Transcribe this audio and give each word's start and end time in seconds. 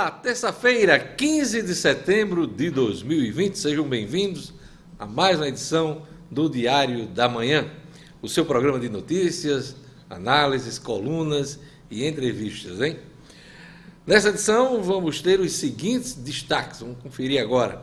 Olá, 0.00 0.10
terça-feira, 0.10 0.98
15 0.98 1.60
de 1.60 1.74
setembro 1.74 2.46
de 2.46 2.70
2020. 2.70 3.58
Sejam 3.58 3.86
bem-vindos 3.86 4.50
a 4.98 5.04
mais 5.04 5.36
uma 5.36 5.46
edição 5.46 6.06
do 6.30 6.48
Diário 6.48 7.04
da 7.04 7.28
Manhã, 7.28 7.70
o 8.22 8.26
seu 8.26 8.46
programa 8.46 8.80
de 8.80 8.88
notícias, 8.88 9.76
análises, 10.08 10.78
colunas 10.78 11.60
e 11.90 12.06
entrevistas, 12.06 12.80
hein? 12.80 12.96
Nessa 14.06 14.30
edição 14.30 14.82
vamos 14.82 15.20
ter 15.20 15.38
os 15.38 15.52
seguintes 15.52 16.14
destaques, 16.14 16.80
vamos 16.80 16.96
conferir 17.02 17.38
agora. 17.38 17.82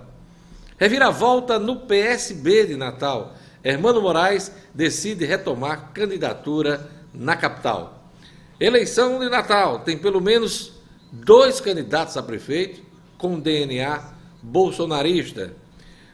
Reviravolta 0.80 1.60
no 1.60 1.82
PSB 1.82 2.66
de 2.66 2.76
Natal. 2.76 3.36
Hermano 3.64 4.02
Moraes 4.02 4.52
decide 4.74 5.24
retomar 5.24 5.92
candidatura 5.94 6.90
na 7.14 7.36
capital. 7.36 8.12
Eleição 8.60 9.20
de 9.20 9.30
Natal 9.30 9.82
tem 9.82 9.96
pelo 9.96 10.20
menos 10.20 10.77
dois 11.12 11.60
candidatos 11.60 12.18
a 12.18 12.24
prefeito 12.24 12.82
com 13.18 13.40
DNA 13.40 14.14
bolsonarista. 14.42 15.54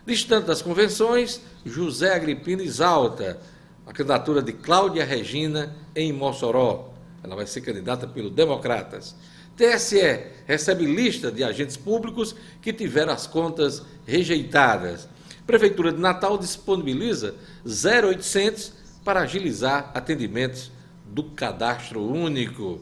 Distante 0.05 0.47
das 0.47 0.61
convenções, 0.61 1.41
José 1.65 2.13
Agripino 2.13 2.61
exalta 2.61 3.39
a 3.85 3.91
candidatura 3.93 4.41
de 4.41 4.53
Cláudia 4.53 5.05
Regina 5.05 5.75
em 5.95 6.11
Mossoró. 6.11 6.93
Ela 7.23 7.35
vai 7.35 7.47
ser 7.47 7.61
candidata 7.61 8.07
pelo 8.07 8.29
Democratas. 8.29 9.15
TSE 9.55 10.25
recebe 10.45 10.85
lista 10.85 11.31
de 11.31 11.43
agentes 11.43 11.77
públicos 11.77 12.35
que 12.61 12.73
tiveram 12.73 13.13
as 13.13 13.27
contas 13.27 13.83
rejeitadas. 14.05 15.07
Prefeitura 15.45 15.91
de 15.91 15.99
Natal 15.99 16.37
disponibiliza 16.37 17.35
0800 17.65 18.73
para 19.05 19.21
agilizar 19.21 19.91
atendimentos 19.93 20.71
do 21.05 21.23
cadastro 21.23 22.03
único. 22.03 22.81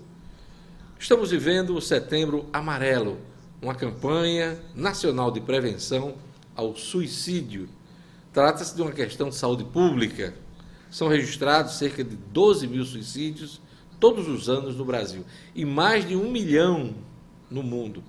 Estamos 1.02 1.32
vivendo 1.32 1.76
o 1.76 1.82
Setembro 1.82 2.46
Amarelo, 2.54 3.18
uma 3.60 3.74
campanha 3.74 4.60
nacional 4.76 5.32
de 5.32 5.42
prevenção 5.42 6.14
ao 6.56 6.76
suicídio. 6.76 7.68
Trata-se 8.32 8.76
de 8.76 8.84
uma 8.84 8.92
questão 8.92 9.30
de 9.30 9.36
saúde 9.36 9.64
pública. 9.64 10.36
São 10.92 11.08
registrados 11.08 11.74
cerca 11.74 12.04
de 12.04 12.16
12 12.16 12.68
mil 12.68 12.86
suicídios 12.86 13.60
todos 14.00 14.28
os 14.28 14.48
anos 14.48 14.76
no 14.76 14.86
Brasil 14.86 15.26
e 15.56 15.66
mais 15.66 16.08
de 16.08 16.16
um 16.16 16.30
milhão 16.30 16.94
no 17.50 17.64
mundo. 17.64 18.04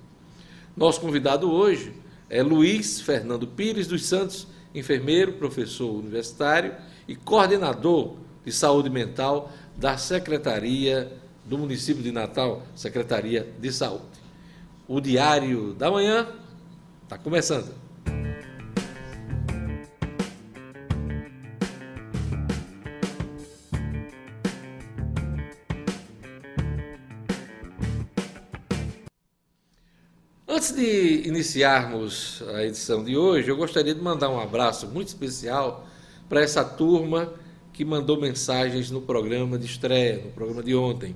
Nosso 0.77 1.01
convidado 1.01 1.51
hoje 1.51 1.93
é 2.29 2.43
Luiz 2.43 3.01
Fernando 3.01 3.47
Pires 3.47 3.87
dos 3.87 4.05
Santos, 4.05 4.45
enfermeiro, 4.73 5.33
professor 5.33 5.91
universitário 5.91 6.75
e 7.07 7.15
coordenador 7.15 8.17
de 8.45 8.51
saúde 8.51 8.91
mental 8.91 9.51
da 9.75 9.97
Secretaria 9.97 11.22
do 11.45 11.57
município 11.57 12.01
de 12.01 12.11
Natal, 12.11 12.63
Secretaria 12.75 13.47
de 13.59 13.71
Saúde. 13.71 14.05
O 14.87 14.99
Diário 14.99 15.73
da 15.73 15.91
Manhã 15.91 16.27
está 17.03 17.17
começando. 17.17 17.73
Antes 30.47 30.75
de 30.75 31.27
iniciarmos 31.27 32.43
a 32.53 32.63
edição 32.63 33.03
de 33.03 33.17
hoje, 33.17 33.49
eu 33.49 33.57
gostaria 33.57 33.93
de 33.93 33.99
mandar 33.99 34.29
um 34.29 34.39
abraço 34.39 34.87
muito 34.87 35.09
especial 35.09 35.85
para 36.29 36.41
essa 36.41 36.63
turma 36.63 37.33
que 37.73 37.83
mandou 37.83 38.21
mensagens 38.21 38.89
no 38.91 39.01
programa 39.01 39.57
de 39.57 39.65
estreia, 39.65 40.21
no 40.23 40.31
programa 40.31 40.63
de 40.63 40.75
ontem. 40.75 41.15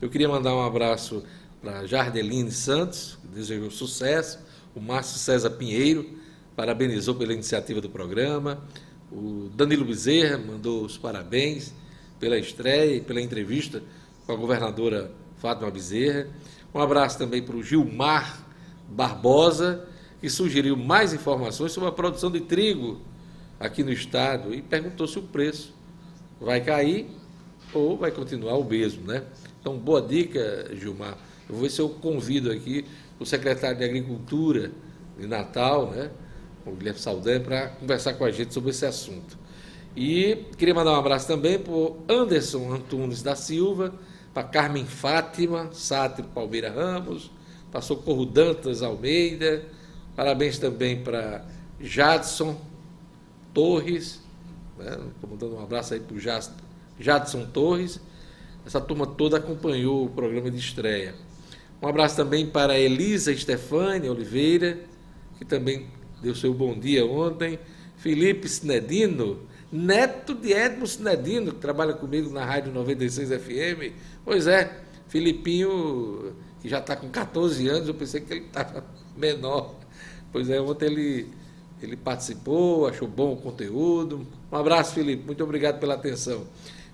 Eu 0.00 0.08
queria 0.08 0.28
mandar 0.28 0.54
um 0.54 0.62
abraço 0.62 1.24
para 1.60 1.84
Jardeline 1.84 2.52
Santos, 2.52 3.18
que 3.20 3.34
desejou 3.34 3.68
sucesso, 3.68 4.38
o 4.72 4.80
Márcio 4.80 5.18
César 5.18 5.50
Pinheiro, 5.50 6.08
parabenizou 6.54 7.16
pela 7.16 7.32
iniciativa 7.32 7.80
do 7.80 7.90
programa, 7.90 8.62
o 9.10 9.50
Danilo 9.56 9.84
Bezerra 9.84 10.38
mandou 10.38 10.84
os 10.84 10.96
parabéns 10.96 11.74
pela 12.20 12.38
estreia 12.38 12.94
e 12.94 13.00
pela 13.00 13.20
entrevista 13.20 13.82
com 14.24 14.30
a 14.30 14.36
governadora 14.36 15.10
Fátima 15.38 15.68
Bezerra. 15.68 16.28
Um 16.72 16.78
abraço 16.80 17.18
também 17.18 17.42
para 17.42 17.56
o 17.56 17.62
Gilmar 17.62 18.46
Barbosa, 18.88 19.84
que 20.20 20.30
sugeriu 20.30 20.76
mais 20.76 21.12
informações 21.12 21.72
sobre 21.72 21.88
a 21.88 21.92
produção 21.92 22.30
de 22.30 22.42
trigo 22.42 23.00
aqui 23.58 23.82
no 23.82 23.90
estado 23.90 24.54
e 24.54 24.62
perguntou 24.62 25.08
se 25.08 25.18
o 25.18 25.22
preço 25.22 25.74
vai 26.40 26.60
cair 26.60 27.10
ou 27.74 27.96
vai 27.96 28.12
continuar 28.12 28.56
o 28.58 28.64
mesmo, 28.64 29.04
né? 29.04 29.24
Então, 29.68 29.78
boa 29.78 30.00
dica, 30.00 30.70
Gilmar. 30.74 31.18
Eu 31.46 31.56
vou 31.56 31.64
ver 31.64 31.70
se 31.70 31.78
eu 31.78 31.90
convido 31.90 32.50
aqui 32.50 32.86
o 33.20 33.26
secretário 33.26 33.76
de 33.76 33.84
Agricultura 33.84 34.72
de 35.18 35.26
Natal, 35.26 35.90
né, 35.90 36.10
o 36.64 36.70
Guilherme 36.70 36.98
Saldanha, 36.98 37.38
para 37.38 37.68
conversar 37.68 38.14
com 38.14 38.24
a 38.24 38.30
gente 38.30 38.54
sobre 38.54 38.70
esse 38.70 38.86
assunto. 38.86 39.36
E 39.94 40.46
queria 40.56 40.74
mandar 40.74 40.92
um 40.92 40.94
abraço 40.94 41.26
também 41.26 41.58
para 41.58 41.70
o 41.70 41.98
Anderson 42.08 42.72
Antunes 42.72 43.22
da 43.22 43.36
Silva, 43.36 43.92
para 44.32 44.42
Carmen 44.42 44.86
Fátima, 44.86 45.68
Sátiro 45.70 46.28
Palmeira 46.28 46.70
Ramos, 46.70 47.30
para 47.70 47.82
Socorro 47.82 48.24
Dantas 48.24 48.82
Almeida, 48.82 49.66
parabéns 50.16 50.58
também 50.58 51.02
para 51.02 51.44
Jadson 51.78 52.58
Torres, 53.52 54.22
né, 54.78 54.96
estou 55.14 55.28
mandando 55.28 55.56
um 55.56 55.62
abraço 55.62 55.92
aí 55.92 56.00
para 56.00 56.16
o 56.16 56.18
Jadson 56.98 57.44
Torres, 57.52 58.00
essa 58.68 58.82
turma 58.82 59.06
toda 59.06 59.38
acompanhou 59.38 60.04
o 60.04 60.10
programa 60.10 60.50
de 60.50 60.58
estreia. 60.58 61.14
Um 61.80 61.88
abraço 61.88 62.14
também 62.14 62.46
para 62.46 62.78
Elisa 62.78 63.34
Stefani 63.34 64.10
Oliveira, 64.10 64.78
que 65.38 65.44
também 65.46 65.86
deu 66.20 66.34
seu 66.34 66.52
bom 66.52 66.78
dia 66.78 67.06
ontem. 67.06 67.58
Felipe 67.96 68.46
Sinedino, 68.46 69.38
neto 69.72 70.34
de 70.34 70.52
Edmo 70.52 70.86
Sinedino, 70.86 71.52
que 71.52 71.60
trabalha 71.60 71.94
comigo 71.94 72.28
na 72.28 72.44
Rádio 72.44 72.70
96 72.70 73.30
FM. 73.40 73.94
Pois 74.22 74.46
é, 74.46 74.82
Filipinho, 75.08 76.34
que 76.60 76.68
já 76.68 76.78
está 76.78 76.94
com 76.94 77.08
14 77.08 77.66
anos, 77.68 77.88
eu 77.88 77.94
pensei 77.94 78.20
que 78.20 78.34
ele 78.34 78.44
estava 78.44 78.84
menor. 79.16 79.76
Pois 80.30 80.50
é, 80.50 80.60
ontem 80.60 80.84
ele, 80.84 81.26
ele 81.80 81.96
participou, 81.96 82.86
achou 82.86 83.08
bom 83.08 83.32
o 83.32 83.36
conteúdo. 83.38 84.26
Um 84.52 84.56
abraço, 84.56 84.92
Felipe, 84.92 85.24
muito 85.24 85.42
obrigado 85.42 85.80
pela 85.80 85.94
atenção. 85.94 86.44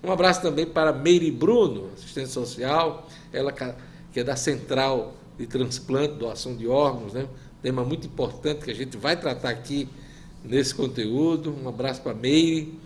Um 0.05 0.11
abraço 0.11 0.39
também 0.39 0.67
para 0.67 0.93
Meire 0.93 1.31
Bruno, 1.31 1.89
assistente 1.95 2.29
social, 2.29 3.09
ela 3.33 3.51
que 3.51 4.19
é 4.19 4.23
da 4.23 4.35
Central 4.35 5.15
de 5.35 5.47
Transplante, 5.47 6.13
doação 6.13 6.55
de 6.55 6.67
órgãos, 6.67 7.13
né? 7.13 7.27
tema 7.59 7.83
muito 7.83 8.05
importante 8.05 8.63
que 8.63 8.69
a 8.69 8.75
gente 8.75 8.97
vai 8.97 9.19
tratar 9.19 9.49
aqui 9.49 9.89
nesse 10.43 10.75
conteúdo. 10.75 11.55
Um 11.59 11.67
abraço 11.67 12.03
para 12.03 12.13
Meire, 12.13 12.77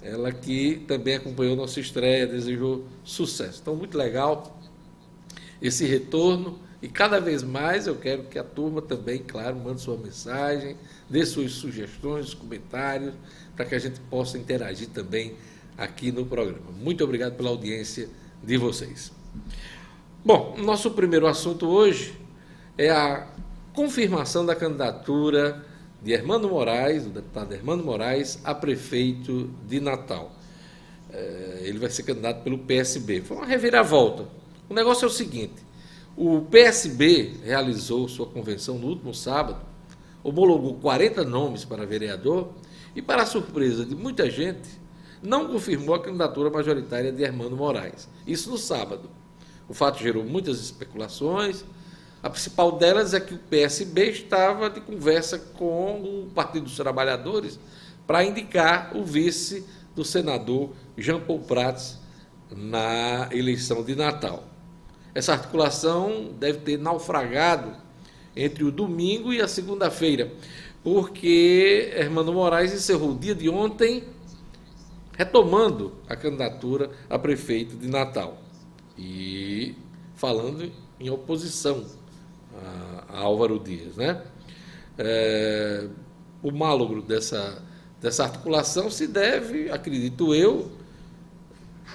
ela 0.00 0.30
que 0.30 0.84
também 0.86 1.16
acompanhou 1.16 1.56
nossa 1.56 1.80
estreia, 1.80 2.24
desejou 2.24 2.84
sucesso. 3.02 3.58
Então, 3.60 3.74
muito 3.74 3.98
legal 3.98 4.56
esse 5.60 5.84
retorno. 5.84 6.60
E 6.80 6.86
cada 6.86 7.18
vez 7.18 7.42
mais 7.42 7.88
eu 7.88 7.96
quero 7.96 8.24
que 8.24 8.38
a 8.38 8.44
turma 8.44 8.80
também, 8.80 9.18
claro, 9.18 9.56
mande 9.56 9.80
sua 9.80 9.96
mensagem, 9.96 10.76
dê 11.10 11.26
suas 11.26 11.50
sugestões, 11.50 12.32
comentários, 12.32 13.12
para 13.56 13.64
que 13.64 13.74
a 13.74 13.78
gente 13.80 13.98
possa 14.08 14.38
interagir 14.38 14.90
também 14.90 15.34
aqui 15.76 16.12
no 16.12 16.24
programa. 16.24 16.70
Muito 16.78 17.02
obrigado 17.04 17.36
pela 17.36 17.50
audiência 17.50 18.08
de 18.42 18.56
vocês. 18.56 19.12
Bom, 20.24 20.56
nosso 20.58 20.90
primeiro 20.92 21.26
assunto 21.26 21.66
hoje 21.66 22.14
é 22.78 22.90
a 22.90 23.26
confirmação 23.72 24.46
da 24.46 24.54
candidatura 24.54 25.64
de 26.02 26.12
Hermano 26.12 26.48
Moraes, 26.48 27.04
do 27.04 27.10
deputado 27.10 27.52
Hermano 27.52 27.82
Moraes, 27.82 28.38
a 28.44 28.54
prefeito 28.54 29.50
de 29.66 29.80
Natal. 29.80 30.32
É, 31.10 31.62
ele 31.64 31.78
vai 31.78 31.90
ser 31.90 32.02
candidato 32.02 32.42
pelo 32.42 32.58
PSB. 32.58 33.22
Foi 33.22 33.36
uma 33.36 33.46
reviravolta. 33.46 34.26
O 34.68 34.74
negócio 34.74 35.04
é 35.04 35.08
o 35.08 35.10
seguinte: 35.10 35.54
o 36.16 36.42
PSB 36.42 37.34
realizou 37.42 38.08
sua 38.08 38.26
convenção 38.26 38.78
no 38.78 38.88
último 38.88 39.12
sábado, 39.12 39.60
homologou 40.22 40.74
40 40.74 41.24
nomes 41.24 41.64
para 41.64 41.84
vereador 41.84 42.52
e, 42.94 43.02
para 43.02 43.26
surpresa 43.26 43.84
de 43.84 43.94
muita 43.94 44.30
gente, 44.30 44.68
não 45.24 45.48
confirmou 45.48 45.94
a 45.94 46.02
candidatura 46.02 46.50
majoritária 46.50 47.10
de 47.10 47.22
Hermano 47.22 47.56
Moraes. 47.56 48.08
Isso 48.26 48.50
no 48.50 48.58
sábado. 48.58 49.08
O 49.66 49.72
fato 49.72 49.98
gerou 49.98 50.22
muitas 50.22 50.60
especulações. 50.60 51.64
A 52.22 52.28
principal 52.28 52.72
delas 52.72 53.14
é 53.14 53.20
que 53.20 53.34
o 53.34 53.38
PSB 53.38 54.10
estava 54.10 54.68
de 54.68 54.82
conversa 54.82 55.38
com 55.38 56.02
o 56.02 56.30
Partido 56.34 56.64
dos 56.64 56.76
Trabalhadores 56.76 57.58
para 58.06 58.22
indicar 58.22 58.94
o 58.94 59.02
vice 59.02 59.66
do 59.96 60.04
senador 60.04 60.70
Jean 60.96 61.20
Paul 61.20 61.40
Prats 61.40 61.98
na 62.54 63.28
eleição 63.32 63.82
de 63.82 63.94
Natal. 63.94 64.44
Essa 65.14 65.32
articulação 65.32 66.34
deve 66.38 66.58
ter 66.58 66.78
naufragado 66.78 67.74
entre 68.36 68.64
o 68.64 68.70
domingo 68.70 69.32
e 69.32 69.40
a 69.40 69.48
segunda-feira, 69.48 70.32
porque 70.82 71.92
Hermano 71.94 72.32
Moraes 72.32 72.74
encerrou 72.74 73.12
o 73.12 73.18
dia 73.18 73.34
de 73.34 73.48
ontem 73.48 74.04
retomando 75.16 75.92
a 76.08 76.16
candidatura 76.16 76.90
a 77.08 77.18
prefeito 77.18 77.76
de 77.76 77.88
Natal 77.88 78.38
e 78.98 79.74
falando 80.14 80.70
em 80.98 81.10
oposição 81.10 81.84
a, 83.08 83.18
Álvaro 83.18 83.58
Dias. 83.58 83.96
Né? 83.96 84.22
É, 84.98 85.88
o 86.42 86.50
malogro 86.50 87.02
dessa, 87.02 87.62
dessa 88.00 88.24
articulação 88.24 88.90
se 88.90 89.06
deve, 89.06 89.70
acredito 89.70 90.34
eu, 90.34 90.70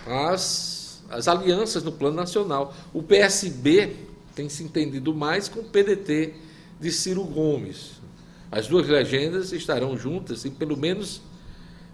às, 0.06 1.04
às 1.10 1.28
alianças 1.28 1.84
no 1.84 1.92
plano 1.92 2.16
nacional. 2.16 2.74
O 2.94 3.04
PSB 3.04 3.96
tem 4.36 4.50
se 4.50 4.64
entendido 4.64 5.14
mais 5.14 5.48
com 5.48 5.60
o 5.60 5.64
PDT 5.64 6.34
de 6.80 6.92
Ciro 6.92 7.24
Gomes. 7.24 8.00
As 8.52 8.68
duas 8.68 8.88
legendas 8.88 9.52
estarão 9.52 9.98
juntas 9.98 10.46
em 10.46 10.52
pelo 10.52 10.76
menos 10.76 11.22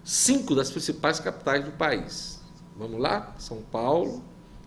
cinco 0.06 0.54
das 0.54 0.70
principais 0.70 1.18
capitais 1.18 1.64
do 1.64 1.72
país. 1.72 2.40
Vamos 2.76 3.00
lá? 3.00 3.34
São 3.38 3.60
Paulo, 3.72 4.22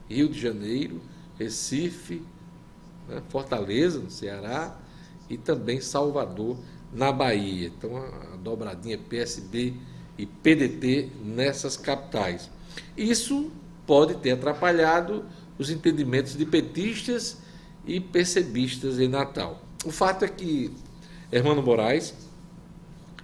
Rio 0.10 0.28
de 0.28 0.38
Janeiro, 0.38 1.02
Recife, 1.38 2.22
né? 3.08 3.24
Fortaleza, 3.30 4.00
no 4.00 4.12
Ceará, 4.12 4.78
e 5.30 5.38
também 5.38 5.80
Salvador, 5.80 6.58
na 6.92 7.10
Bahia. 7.14 7.68
Então, 7.68 7.96
a 7.96 8.36
dobradinha 8.36 8.98
PSB 8.98 9.76
e 10.18 10.26
PDT 10.26 11.10
nessas 11.24 11.78
capitais. 11.78 12.50
Isso 12.98 13.50
pode 13.88 14.16
ter 14.16 14.32
atrapalhado 14.32 15.24
os 15.58 15.70
entendimentos 15.70 16.36
de 16.36 16.46
petistas 16.46 17.38
e 17.86 18.02
percebistas 18.02 19.00
em 19.00 19.08
Natal. 19.08 19.62
O 19.86 19.92
fato 19.92 20.26
é 20.26 20.28
que 20.28 20.74
Hermano 21.32 21.64
Moraes 21.64 22.14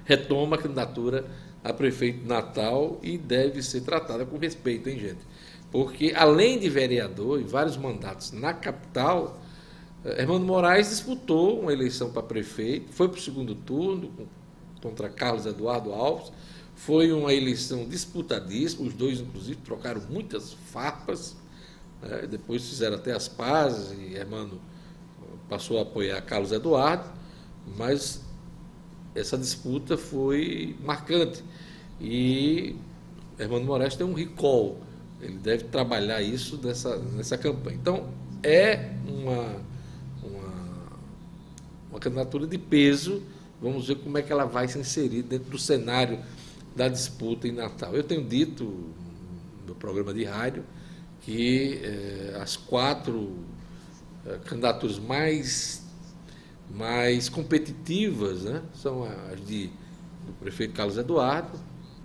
retoma 0.05 0.55
a 0.55 0.59
candidatura 0.59 1.29
a 1.65 1.73
prefeito 1.73 2.27
Natal 2.27 2.99
e 3.01 3.17
deve 3.17 3.63
ser 3.63 3.81
tratada 3.81 4.23
com 4.23 4.37
respeito, 4.37 4.87
hein, 4.87 4.99
gente? 4.99 5.19
Porque, 5.71 6.13
além 6.15 6.59
de 6.59 6.69
vereador 6.69 7.41
e 7.41 7.43
vários 7.43 7.75
mandatos 7.75 8.31
na 8.31 8.53
capital, 8.53 9.41
eh, 10.05 10.21
Hermano 10.21 10.45
Moraes 10.45 10.89
disputou 10.89 11.61
uma 11.61 11.73
eleição 11.73 12.11
para 12.11 12.21
prefeito, 12.21 12.93
foi 12.93 13.09
para 13.09 13.17
o 13.17 13.21
segundo 13.21 13.55
turno 13.55 14.11
contra 14.79 15.09
Carlos 15.09 15.47
Eduardo 15.47 15.91
Alves, 15.91 16.31
foi 16.75 17.11
uma 17.11 17.33
eleição 17.33 17.89
disputadíssima, 17.89 18.85
os 18.87 18.93
dois, 18.93 19.19
inclusive, 19.19 19.59
trocaram 19.61 20.01
muitas 20.07 20.53
farpas, 20.53 21.35
né? 21.99 22.27
depois 22.29 22.63
fizeram 22.63 22.95
até 22.95 23.11
as 23.11 23.27
pazes, 23.27 23.97
e 23.97 24.13
Hermano 24.13 24.61
passou 25.49 25.79
a 25.79 25.81
apoiar 25.81 26.21
Carlos 26.21 26.51
Eduardo, 26.51 27.09
mas 27.75 28.24
essa 29.15 29.37
disputa 29.37 29.97
foi 29.97 30.75
marcante. 30.83 31.43
E 31.99 32.75
Hermano 33.39 33.65
Moraes 33.65 33.95
tem 33.95 34.05
um 34.05 34.13
recall, 34.13 34.77
ele 35.21 35.37
deve 35.37 35.63
trabalhar 35.65 36.21
isso 36.21 36.59
nessa, 36.61 36.97
nessa 36.97 37.37
campanha. 37.37 37.77
Então, 37.77 38.09
é 38.43 38.91
uma, 39.07 39.61
uma, 40.21 40.53
uma 41.91 41.99
candidatura 41.99 42.45
de 42.45 42.57
peso, 42.57 43.23
vamos 43.61 43.87
ver 43.87 43.95
como 43.95 44.17
é 44.17 44.21
que 44.21 44.31
ela 44.31 44.45
vai 44.45 44.67
se 44.67 44.77
inserir 44.77 45.23
dentro 45.23 45.49
do 45.49 45.57
cenário 45.57 46.19
da 46.75 46.89
disputa 46.89 47.47
em 47.47 47.53
Natal. 47.53 47.95
Eu 47.95 48.03
tenho 48.03 48.23
dito 48.23 48.93
no 49.65 49.73
programa 49.73 50.13
de 50.13 50.25
rádio 50.25 50.63
que 51.21 51.81
eh, 51.81 52.37
as 52.39 52.57
quatro 52.57 53.33
eh, 54.25 54.37
candidaturas 54.45 54.99
mais 54.99 55.84
mais 56.73 57.29
competitivas 57.29 58.43
né, 58.43 58.61
são 58.73 59.03
as 59.31 59.45
de, 59.45 59.67
do 60.25 60.33
prefeito 60.39 60.73
Carlos 60.73 60.97
Eduardo, 60.97 61.57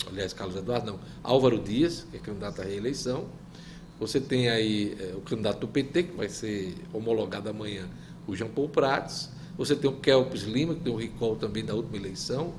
aliás, 0.06 0.32
Carlos 0.32 0.56
Eduardo 0.56 0.92
não, 0.92 1.00
Álvaro 1.22 1.58
Dias, 1.58 2.06
que 2.10 2.16
é 2.16 2.20
candidato 2.20 2.60
à 2.60 2.64
reeleição. 2.64 3.26
Você 3.98 4.18
tem 4.18 4.48
aí 4.48 4.96
é, 4.98 5.14
o 5.14 5.20
candidato 5.20 5.60
do 5.60 5.68
PT, 5.68 6.04
que 6.04 6.16
vai 6.16 6.28
ser 6.28 6.74
homologado 6.92 7.50
amanhã, 7.50 7.88
o 8.26 8.34
João 8.34 8.50
Paulo 8.50 8.70
Prates. 8.70 9.28
Você 9.58 9.76
tem 9.76 9.90
o 9.90 9.94
Kelpes 9.94 10.42
Lima, 10.42 10.74
que 10.74 10.80
tem 10.80 10.92
o 10.92 10.96
recall 10.96 11.36
também 11.36 11.64
da 11.64 11.74
última 11.74 11.96
eleição, 11.98 12.54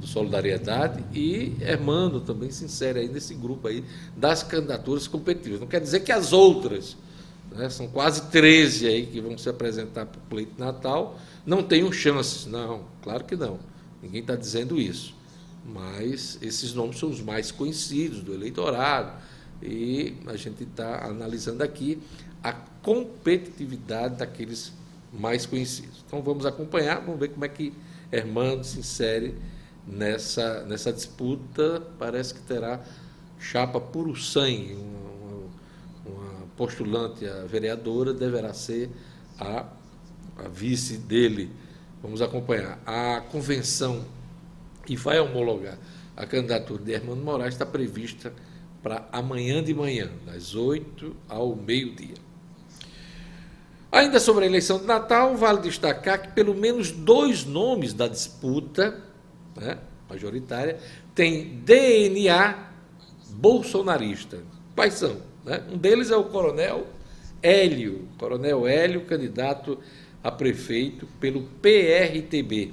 do 0.00 0.06
Solidariedade, 0.06 1.04
e 1.16 1.54
Hermano 1.60 2.20
também 2.20 2.50
se 2.50 2.64
insere 2.64 2.98
aí 2.98 3.08
nesse 3.08 3.34
grupo 3.34 3.68
aí 3.68 3.84
das 4.16 4.42
candidaturas 4.42 5.06
competitivas. 5.06 5.60
Não 5.60 5.68
quer 5.68 5.80
dizer 5.80 6.00
que 6.00 6.10
as 6.10 6.32
outras 6.32 6.96
né, 7.54 7.68
são 7.70 7.88
quase 7.88 8.30
13 8.30 8.86
aí 8.86 9.06
que 9.06 9.20
vão 9.20 9.38
se 9.38 9.48
apresentar 9.48 10.06
para 10.06 10.18
o 10.18 10.22
pleito 10.28 10.58
natal, 10.58 11.18
não 11.46 11.62
tenham 11.62 11.90
chances. 11.92 12.46
Não, 12.46 12.84
claro 13.02 13.24
que 13.24 13.36
não. 13.36 13.58
Ninguém 14.02 14.20
está 14.20 14.36
dizendo 14.36 14.78
isso. 14.78 15.14
Mas 15.64 16.38
esses 16.42 16.74
nomes 16.74 16.98
são 16.98 17.08
os 17.08 17.22
mais 17.22 17.50
conhecidos 17.50 18.20
do 18.20 18.34
eleitorado 18.34 19.12
e 19.62 20.14
a 20.26 20.36
gente 20.36 20.64
está 20.64 21.06
analisando 21.06 21.62
aqui 21.62 22.02
a 22.42 22.52
competitividade 22.52 24.16
daqueles 24.16 24.72
mais 25.10 25.46
conhecidos. 25.46 26.04
Então 26.06 26.20
vamos 26.20 26.44
acompanhar, 26.44 27.00
vamos 27.00 27.18
ver 27.18 27.28
como 27.28 27.44
é 27.44 27.48
que 27.48 27.72
Hermano 28.12 28.62
se 28.62 28.78
insere 28.78 29.34
nessa, 29.86 30.64
nessa 30.64 30.92
disputa. 30.92 31.82
Parece 31.98 32.34
que 32.34 32.40
terá 32.40 32.84
chapa 33.38 33.80
puro 33.80 34.14
sangue, 34.16 34.76
postulante 36.56 37.26
a 37.26 37.44
vereadora 37.44 38.12
deverá 38.12 38.52
ser 38.52 38.90
a, 39.38 39.66
a 40.38 40.48
vice 40.48 40.96
dele. 40.96 41.50
Vamos 42.02 42.22
acompanhar. 42.22 42.80
A 42.86 43.20
convenção 43.20 44.04
que 44.84 44.96
vai 44.96 45.18
homologar 45.18 45.78
a 46.16 46.26
candidatura 46.26 46.82
de 46.82 46.92
Hermano 46.92 47.22
Moraes 47.22 47.54
está 47.54 47.66
prevista 47.66 48.32
para 48.82 49.08
amanhã 49.10 49.62
de 49.62 49.74
manhã, 49.74 50.10
das 50.26 50.54
8 50.54 51.16
ao 51.28 51.56
meio-dia. 51.56 52.16
Ainda 53.90 54.20
sobre 54.20 54.44
a 54.44 54.48
eleição 54.48 54.78
de 54.78 54.84
Natal, 54.84 55.36
vale 55.36 55.60
destacar 55.60 56.20
que 56.20 56.28
pelo 56.32 56.54
menos 56.54 56.90
dois 56.90 57.44
nomes 57.44 57.94
da 57.94 58.08
disputa 58.08 59.00
né, 59.56 59.78
majoritária 60.08 60.78
têm 61.14 61.60
DNA 61.64 62.72
bolsonarista. 63.30 64.42
Quais 64.74 64.94
são? 64.94 65.33
Né? 65.44 65.62
Um 65.70 65.76
deles 65.76 66.10
é 66.10 66.16
o 66.16 66.24
coronel 66.24 66.86
Hélio, 67.42 68.08
coronel 68.16 68.66
Hélio, 68.66 69.02
candidato 69.02 69.78
a 70.22 70.30
prefeito 70.30 71.06
pelo 71.20 71.42
PRTB. 71.60 72.72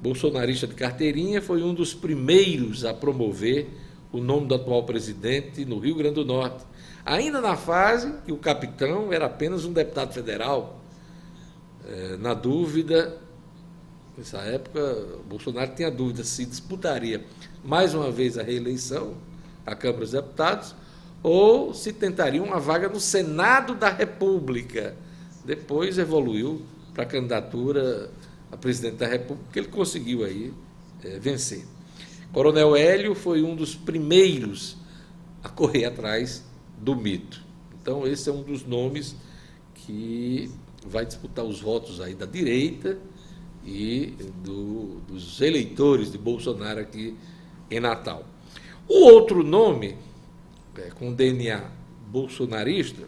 Bolsonarista 0.00 0.66
de 0.66 0.74
carteirinha, 0.74 1.40
foi 1.40 1.62
um 1.62 1.72
dos 1.72 1.94
primeiros 1.94 2.84
a 2.84 2.92
promover 2.92 3.66
o 4.12 4.18
nome 4.18 4.46
do 4.46 4.54
atual 4.54 4.84
presidente 4.84 5.64
no 5.64 5.78
Rio 5.78 5.94
Grande 5.94 6.16
do 6.16 6.24
Norte, 6.24 6.64
ainda 7.04 7.40
na 7.40 7.56
fase 7.56 8.12
que 8.24 8.32
o 8.32 8.36
capitão 8.36 9.12
era 9.12 9.26
apenas 9.26 9.64
um 9.64 9.72
deputado 9.72 10.12
federal. 10.12 10.78
É, 11.86 12.16
na 12.18 12.34
dúvida, 12.34 13.18
nessa 14.16 14.38
época, 14.38 15.18
Bolsonaro 15.26 15.74
tinha 15.74 15.90
dúvida 15.90 16.22
se 16.22 16.44
disputaria 16.44 17.24
mais 17.64 17.94
uma 17.94 18.10
vez 18.10 18.36
a 18.36 18.42
reeleição 18.42 19.14
à 19.64 19.74
Câmara 19.74 20.00
dos 20.00 20.12
Deputados 20.12 20.74
ou 21.22 21.74
se 21.74 21.92
tentaria 21.92 22.42
uma 22.42 22.60
vaga 22.60 22.88
no 22.88 23.00
Senado 23.00 23.74
da 23.74 23.90
República. 23.90 24.96
Depois 25.44 25.98
evoluiu 25.98 26.62
para 26.94 27.04
a 27.04 27.06
candidatura 27.06 28.10
a 28.50 28.56
presidente 28.56 28.96
da 28.96 29.06
República, 29.06 29.50
que 29.52 29.58
ele 29.58 29.68
conseguiu 29.68 30.24
aí 30.24 30.52
é, 31.04 31.18
vencer. 31.18 31.64
Coronel 32.32 32.76
Hélio 32.76 33.14
foi 33.14 33.42
um 33.42 33.54
dos 33.54 33.74
primeiros 33.74 34.76
a 35.42 35.48
correr 35.48 35.84
atrás 35.84 36.44
do 36.78 36.94
mito. 36.94 37.42
Então, 37.80 38.06
esse 38.06 38.28
é 38.28 38.32
um 38.32 38.42
dos 38.42 38.64
nomes 38.66 39.16
que 39.74 40.50
vai 40.86 41.06
disputar 41.06 41.44
os 41.44 41.60
votos 41.60 42.00
aí 42.00 42.14
da 42.14 42.26
direita 42.26 42.98
e 43.64 44.14
do, 44.42 45.00
dos 45.08 45.40
eleitores 45.40 46.10
de 46.12 46.18
Bolsonaro 46.18 46.80
aqui 46.80 47.16
em 47.70 47.80
Natal. 47.80 48.24
O 48.86 49.04
outro 49.06 49.42
nome 49.42 49.96
é, 50.78 50.90
com 50.90 51.12
DNA 51.12 51.62
bolsonarista 52.06 53.02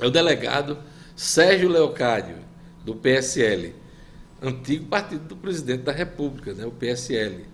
é 0.00 0.06
o 0.06 0.10
delegado 0.10 0.78
Sérgio 1.16 1.68
Leocádio, 1.68 2.36
do 2.84 2.94
PSL, 2.94 3.74
antigo 4.40 4.86
partido 4.86 5.24
do 5.24 5.36
presidente 5.36 5.82
da 5.82 5.92
República, 5.92 6.54
né, 6.54 6.64
o 6.64 6.70
PSL. 6.70 7.44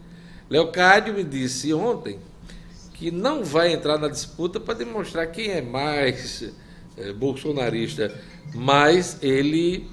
Leocádio 0.51 1.15
me 1.15 1.25
disse 1.25 1.73
ontem 1.73 2.19
que 2.93 3.11
não 3.11 3.43
vai 3.43 3.73
entrar 3.73 3.99
na 3.99 4.09
disputa 4.09 4.61
para 4.61 4.75
demonstrar 4.75 5.27
quem 5.33 5.51
é 5.51 5.63
mais 5.63 6.53
é, 6.97 7.13
bolsonarista, 7.13 8.15
mas 8.55 9.19
ele, 9.23 9.89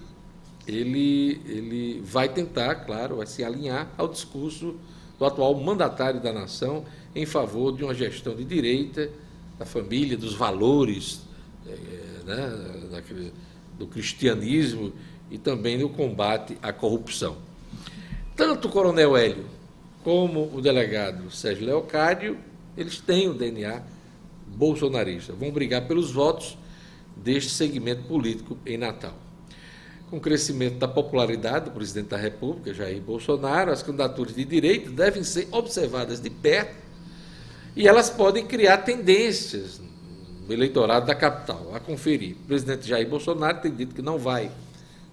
ele, 0.67 1.41
ele 1.45 2.01
vai 2.03 2.27
tentar, 2.27 2.75
claro, 2.75 3.17
vai 3.17 3.25
se 3.25 3.43
alinhar 3.43 3.89
ao 3.97 4.07
discurso 4.07 4.75
do 5.21 5.25
atual 5.27 5.53
mandatário 5.53 6.19
da 6.19 6.33
nação 6.33 6.83
em 7.15 7.27
favor 7.27 7.77
de 7.77 7.83
uma 7.83 7.93
gestão 7.93 8.35
de 8.35 8.43
direita, 8.43 9.07
da 9.59 9.67
família, 9.67 10.17
dos 10.17 10.33
valores 10.33 11.21
é, 11.67 12.23
né, 12.25 13.31
do 13.77 13.85
cristianismo 13.85 14.91
e 15.29 15.37
também 15.37 15.77
do 15.77 15.89
combate 15.89 16.57
à 16.59 16.73
corrupção. 16.73 17.37
Tanto 18.35 18.67
o 18.67 18.71
coronel 18.71 19.15
Hélio 19.15 19.45
como 20.03 20.51
o 20.55 20.59
delegado 20.59 21.29
Sérgio 21.29 21.67
Leocádio, 21.67 22.39
eles 22.75 22.99
têm 22.99 23.29
o 23.29 23.35
DNA 23.35 23.79
bolsonarista, 24.47 25.33
vão 25.33 25.51
brigar 25.51 25.87
pelos 25.87 26.11
votos 26.11 26.57
deste 27.15 27.51
segmento 27.51 28.01
político 28.07 28.57
em 28.65 28.75
Natal. 28.75 29.13
Com 30.11 30.17
o 30.17 30.19
crescimento 30.19 30.77
da 30.77 30.89
popularidade 30.89 31.65
do 31.65 31.71
presidente 31.71 32.09
da 32.09 32.17
República, 32.17 32.73
Jair 32.73 33.01
Bolsonaro, 33.01 33.71
as 33.71 33.81
candidaturas 33.81 34.35
de 34.35 34.43
direito 34.43 34.91
devem 34.91 35.23
ser 35.23 35.47
observadas 35.53 36.19
de 36.19 36.29
perto 36.29 36.75
e 37.77 37.87
elas 37.87 38.09
podem 38.09 38.45
criar 38.45 38.79
tendências 38.79 39.79
no 40.45 40.53
eleitorado 40.53 41.05
da 41.05 41.15
capital. 41.15 41.73
A 41.73 41.79
conferir. 41.79 42.35
O 42.43 42.45
presidente 42.45 42.89
Jair 42.89 43.07
Bolsonaro 43.07 43.61
tem 43.61 43.73
dito 43.73 43.95
que 43.95 44.01
não 44.01 44.19
vai 44.19 44.51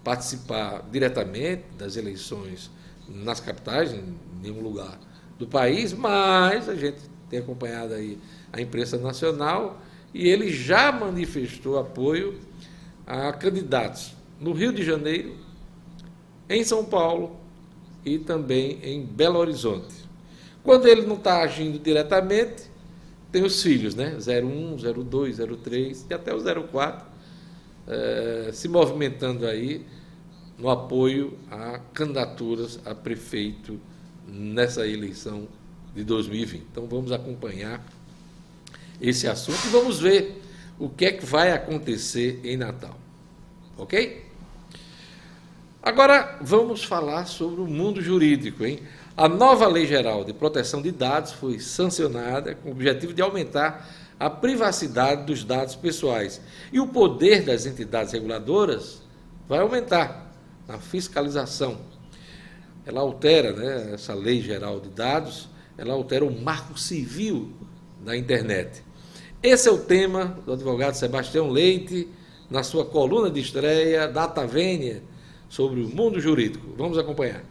participar 0.02 0.84
diretamente 0.90 1.62
das 1.78 1.94
eleições 1.96 2.68
nas 3.08 3.38
capitais, 3.38 3.92
em 3.92 4.02
nenhum 4.42 4.60
lugar 4.60 4.98
do 5.38 5.46
país, 5.46 5.92
mas 5.92 6.68
a 6.68 6.74
gente 6.74 6.98
tem 7.30 7.38
acompanhado 7.38 7.94
aí 7.94 8.18
a 8.52 8.60
imprensa 8.60 8.98
nacional 8.98 9.80
e 10.12 10.26
ele 10.26 10.50
já 10.50 10.90
manifestou 10.90 11.78
apoio 11.78 12.40
a 13.06 13.32
candidatos 13.32 14.17
no 14.40 14.52
Rio 14.52 14.72
de 14.72 14.84
Janeiro, 14.84 15.34
em 16.48 16.64
São 16.64 16.84
Paulo 16.84 17.36
e 18.04 18.18
também 18.18 18.78
em 18.82 19.04
Belo 19.04 19.38
Horizonte. 19.38 19.94
Quando 20.62 20.86
ele 20.86 21.02
não 21.02 21.16
está 21.16 21.42
agindo 21.42 21.78
diretamente, 21.78 22.64
tem 23.30 23.44
os 23.44 23.62
filhos, 23.62 23.94
né? 23.94 24.16
01, 24.16 24.76
02, 25.04 25.38
03 25.62 26.06
e 26.08 26.14
até 26.14 26.34
o 26.34 26.40
04, 26.68 27.06
eh, 27.86 28.50
se 28.52 28.68
movimentando 28.68 29.46
aí 29.46 29.84
no 30.58 30.68
apoio 30.68 31.38
a 31.50 31.78
candidaturas 31.92 32.80
a 32.84 32.94
prefeito 32.94 33.78
nessa 34.26 34.86
eleição 34.86 35.46
de 35.94 36.04
2020. 36.04 36.64
Então 36.70 36.86
vamos 36.86 37.12
acompanhar 37.12 37.84
esse 39.00 39.26
assunto 39.26 39.58
e 39.66 39.68
vamos 39.68 40.00
ver 40.00 40.42
o 40.78 40.88
que 40.88 41.04
é 41.04 41.12
que 41.12 41.24
vai 41.24 41.52
acontecer 41.52 42.40
em 42.44 42.56
Natal. 42.56 42.98
Ok? 43.76 44.27
Agora 45.80 46.38
vamos 46.40 46.82
falar 46.82 47.26
sobre 47.26 47.60
o 47.60 47.66
mundo 47.66 48.02
jurídico, 48.02 48.64
hein? 48.64 48.80
A 49.16 49.28
nova 49.28 49.66
Lei 49.68 49.86
Geral 49.86 50.24
de 50.24 50.32
Proteção 50.32 50.82
de 50.82 50.90
Dados 50.90 51.32
foi 51.32 51.60
sancionada 51.60 52.54
com 52.56 52.68
o 52.68 52.72
objetivo 52.72 53.14
de 53.14 53.22
aumentar 53.22 53.88
a 54.18 54.28
privacidade 54.28 55.24
dos 55.24 55.44
dados 55.44 55.76
pessoais. 55.76 56.40
E 56.72 56.80
o 56.80 56.88
poder 56.88 57.44
das 57.44 57.64
entidades 57.64 58.12
reguladoras 58.12 59.00
vai 59.48 59.60
aumentar 59.60 60.32
na 60.66 60.78
fiscalização. 60.78 61.78
Ela 62.84 63.00
altera, 63.00 63.52
né, 63.52 63.94
essa 63.94 64.14
lei 64.14 64.40
geral 64.40 64.80
de 64.80 64.88
dados, 64.88 65.48
ela 65.76 65.94
altera 65.94 66.24
o 66.24 66.42
marco 66.42 66.78
civil 66.78 67.52
da 68.04 68.16
internet. 68.16 68.82
Esse 69.40 69.68
é 69.68 69.72
o 69.72 69.78
tema 69.78 70.36
do 70.44 70.54
advogado 70.54 70.94
Sebastião 70.94 71.48
Leite, 71.48 72.08
na 72.50 72.64
sua 72.64 72.84
coluna 72.84 73.30
de 73.30 73.40
estreia, 73.40 74.08
Data 74.08 74.44
Vênia, 74.44 75.02
sobre 75.48 75.80
o 75.80 75.88
mundo 75.88 76.20
jurídico. 76.20 76.74
Vamos 76.76 76.98
acompanhar. 76.98 77.42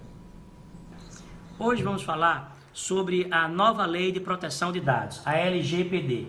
Hoje 1.60 1.82
vamos 1.82 2.04
falar 2.04 2.58
sobre 2.72 3.28
a 3.32 3.48
nova 3.48 3.86
lei 3.86 4.12
de 4.12 4.20
proteção 4.20 4.72
de 4.72 4.80
dados, 4.80 5.22
a 5.26 5.36
LGPD. 5.36 6.28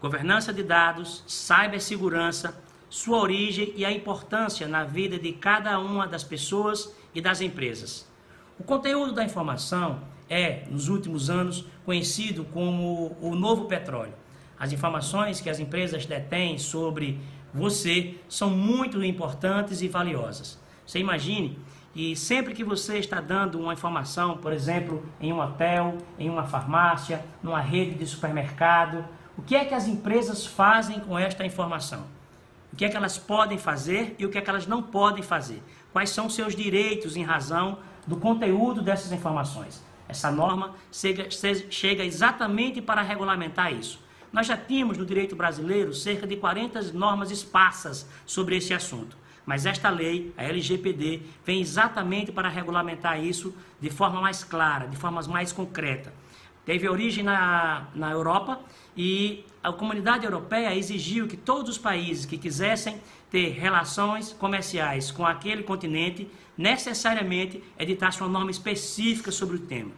Governança 0.00 0.52
de 0.52 0.62
dados, 0.62 1.24
cibersegurança, 1.26 2.54
sua 2.90 3.18
origem 3.18 3.72
e 3.74 3.84
a 3.84 3.92
importância 3.92 4.68
na 4.68 4.84
vida 4.84 5.18
de 5.18 5.32
cada 5.32 5.78
uma 5.78 6.06
das 6.06 6.22
pessoas 6.22 6.94
e 7.14 7.20
das 7.20 7.40
empresas. 7.40 8.06
O 8.58 8.64
conteúdo 8.64 9.12
da 9.12 9.24
informação 9.24 10.02
é, 10.28 10.64
nos 10.70 10.88
últimos 10.88 11.30
anos, 11.30 11.64
conhecido 11.84 12.44
como 12.44 13.16
o 13.20 13.34
novo 13.34 13.64
petróleo. 13.64 14.12
As 14.58 14.72
informações 14.72 15.40
que 15.40 15.48
as 15.48 15.58
empresas 15.58 16.04
detêm 16.04 16.58
sobre 16.58 17.18
você 17.54 18.16
são 18.28 18.50
muito 18.50 19.02
importantes 19.02 19.80
e 19.80 19.88
valiosas. 19.88 20.58
Você 20.88 21.00
imagine 21.00 21.58
que 21.92 22.16
sempre 22.16 22.54
que 22.54 22.64
você 22.64 22.98
está 22.98 23.20
dando 23.20 23.60
uma 23.60 23.74
informação, 23.74 24.38
por 24.38 24.54
exemplo, 24.54 25.04
em 25.20 25.30
um 25.30 25.38
hotel, 25.38 25.98
em 26.18 26.30
uma 26.30 26.44
farmácia, 26.44 27.22
numa 27.42 27.60
rede 27.60 27.94
de 27.94 28.06
supermercado, 28.06 29.04
o 29.36 29.42
que 29.42 29.54
é 29.54 29.66
que 29.66 29.74
as 29.74 29.86
empresas 29.86 30.46
fazem 30.46 30.98
com 31.00 31.18
esta 31.18 31.44
informação? 31.44 32.06
o 32.72 32.76
que 32.76 32.84
é 32.84 32.88
que 32.88 32.96
elas 32.96 33.18
podem 33.18 33.58
fazer 33.58 34.14
e 34.18 34.26
o 34.26 34.30
que 34.30 34.38
é 34.38 34.40
que 34.40 34.48
elas 34.48 34.66
não 34.66 34.82
podem 34.82 35.22
fazer. 35.22 35.62
Quais 35.92 36.10
são 36.10 36.28
seus 36.30 36.54
direitos 36.54 37.16
em 37.16 37.22
razão 37.22 37.78
do 38.06 38.16
conteúdo 38.16 38.80
dessas 38.80 39.12
informações. 39.12 39.82
Essa 40.08 40.30
norma 40.30 40.74
chega, 40.90 41.28
chega 41.70 42.04
exatamente 42.04 42.80
para 42.80 43.02
regulamentar 43.02 43.72
isso. 43.72 44.00
Nós 44.32 44.46
já 44.46 44.56
tínhamos 44.56 44.96
no 44.96 45.04
direito 45.04 45.34
brasileiro 45.34 45.92
cerca 45.92 46.26
de 46.26 46.36
40 46.36 46.92
normas 46.92 47.30
esparsas 47.30 48.08
sobre 48.24 48.56
esse 48.56 48.72
assunto. 48.72 49.16
Mas 49.48 49.64
esta 49.64 49.88
lei, 49.88 50.30
a 50.36 50.44
LGPD, 50.44 51.22
vem 51.42 51.62
exatamente 51.62 52.30
para 52.30 52.50
regulamentar 52.50 53.24
isso 53.24 53.54
de 53.80 53.88
forma 53.88 54.20
mais 54.20 54.44
clara, 54.44 54.86
de 54.86 54.94
forma 54.94 55.22
mais 55.22 55.54
concreta. 55.54 56.12
Teve 56.66 56.86
origem 56.86 57.24
na, 57.24 57.88
na 57.94 58.10
Europa 58.10 58.60
e 58.94 59.46
a 59.64 59.72
comunidade 59.72 60.26
europeia 60.26 60.76
exigiu 60.76 61.26
que 61.26 61.34
todos 61.34 61.70
os 61.70 61.78
países 61.78 62.26
que 62.26 62.36
quisessem 62.36 63.00
ter 63.30 63.52
relações 63.52 64.34
comerciais 64.34 65.10
com 65.10 65.24
aquele 65.24 65.62
continente 65.62 66.28
necessariamente 66.54 67.64
editassem 67.78 68.20
uma 68.20 68.28
norma 68.28 68.50
específica 68.50 69.32
sobre 69.32 69.56
o 69.56 69.60
tema. 69.60 69.92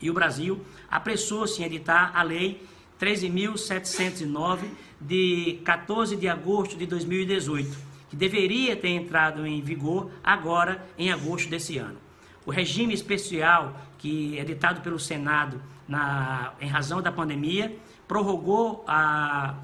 E 0.00 0.10
o 0.10 0.12
Brasil 0.12 0.60
apressou-se 0.90 1.62
em 1.62 1.66
editar 1.66 2.10
a 2.16 2.22
Lei 2.24 2.60
13.709 3.00 4.58
de 5.00 5.60
14 5.64 6.16
de 6.16 6.26
agosto 6.26 6.76
de 6.76 6.84
2018, 6.84 7.91
que 8.12 8.16
deveria 8.16 8.76
ter 8.76 8.90
entrado 8.90 9.46
em 9.46 9.62
vigor 9.62 10.10
agora 10.22 10.86
em 10.98 11.10
agosto 11.10 11.48
desse 11.48 11.78
ano. 11.78 11.96
O 12.44 12.50
regime 12.50 12.92
especial 12.92 13.74
que 13.96 14.36
é 14.36 14.42
editado 14.42 14.82
pelo 14.82 14.98
Senado 14.98 15.62
na, 15.88 16.52
em 16.60 16.68
razão 16.68 17.00
da 17.00 17.10
pandemia 17.10 17.74
prorrogou 18.06 18.84
a, 18.86 19.54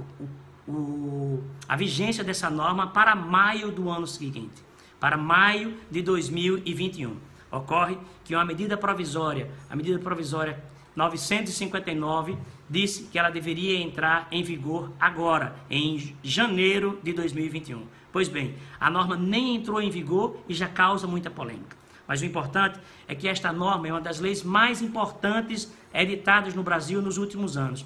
o, 0.67 1.45
a 1.69 1.77
vigência 1.77 2.25
dessa 2.25 2.49
norma 2.49 2.87
para 2.87 3.15
maio 3.15 3.71
do 3.71 3.91
ano 3.91 4.07
seguinte, 4.07 4.65
para 4.99 5.19
maio 5.19 5.77
de 5.91 6.01
2021. 6.01 7.17
Ocorre 7.53 7.99
que 8.25 8.35
uma 8.35 8.47
medida 8.47 8.79
provisória, 8.79 9.51
a 9.69 9.77
medida 9.77 9.99
provisória 9.99 10.65
959, 10.97 12.39
disse 12.69 13.05
que 13.05 13.19
ela 13.19 13.29
deveria 13.29 13.79
entrar 13.79 14.27
em 14.33 14.43
vigor 14.43 14.91
agora, 14.99 15.55
em 15.69 16.17
janeiro 16.23 16.99
de 17.03 17.13
2021. 17.13 17.98
Pois 18.13 18.29
bem, 18.29 18.55
a 18.81 18.91
norma 18.91 19.17
nem 19.17 19.57
entrou 19.57 19.81
em 19.81 19.91
vigor 19.91 20.37
e 20.49 20.55
já 20.55 20.69
causa 20.69 21.07
muita 21.07 21.31
polêmica. 21.31 21.77
Mas 22.07 22.23
o 22.23 22.25
importante 22.25 22.79
é 23.07 23.15
que 23.15 23.29
esta 23.29 23.53
norma 23.53 23.87
é 23.87 23.93
uma 23.93 24.01
das 24.01 24.19
leis 24.19 24.43
mais 24.43 24.81
importantes 24.81 25.71
editadas 25.93 26.55
no 26.55 26.63
Brasil 26.63 27.03
nos 27.03 27.19
últimos 27.19 27.57
anos. 27.57 27.85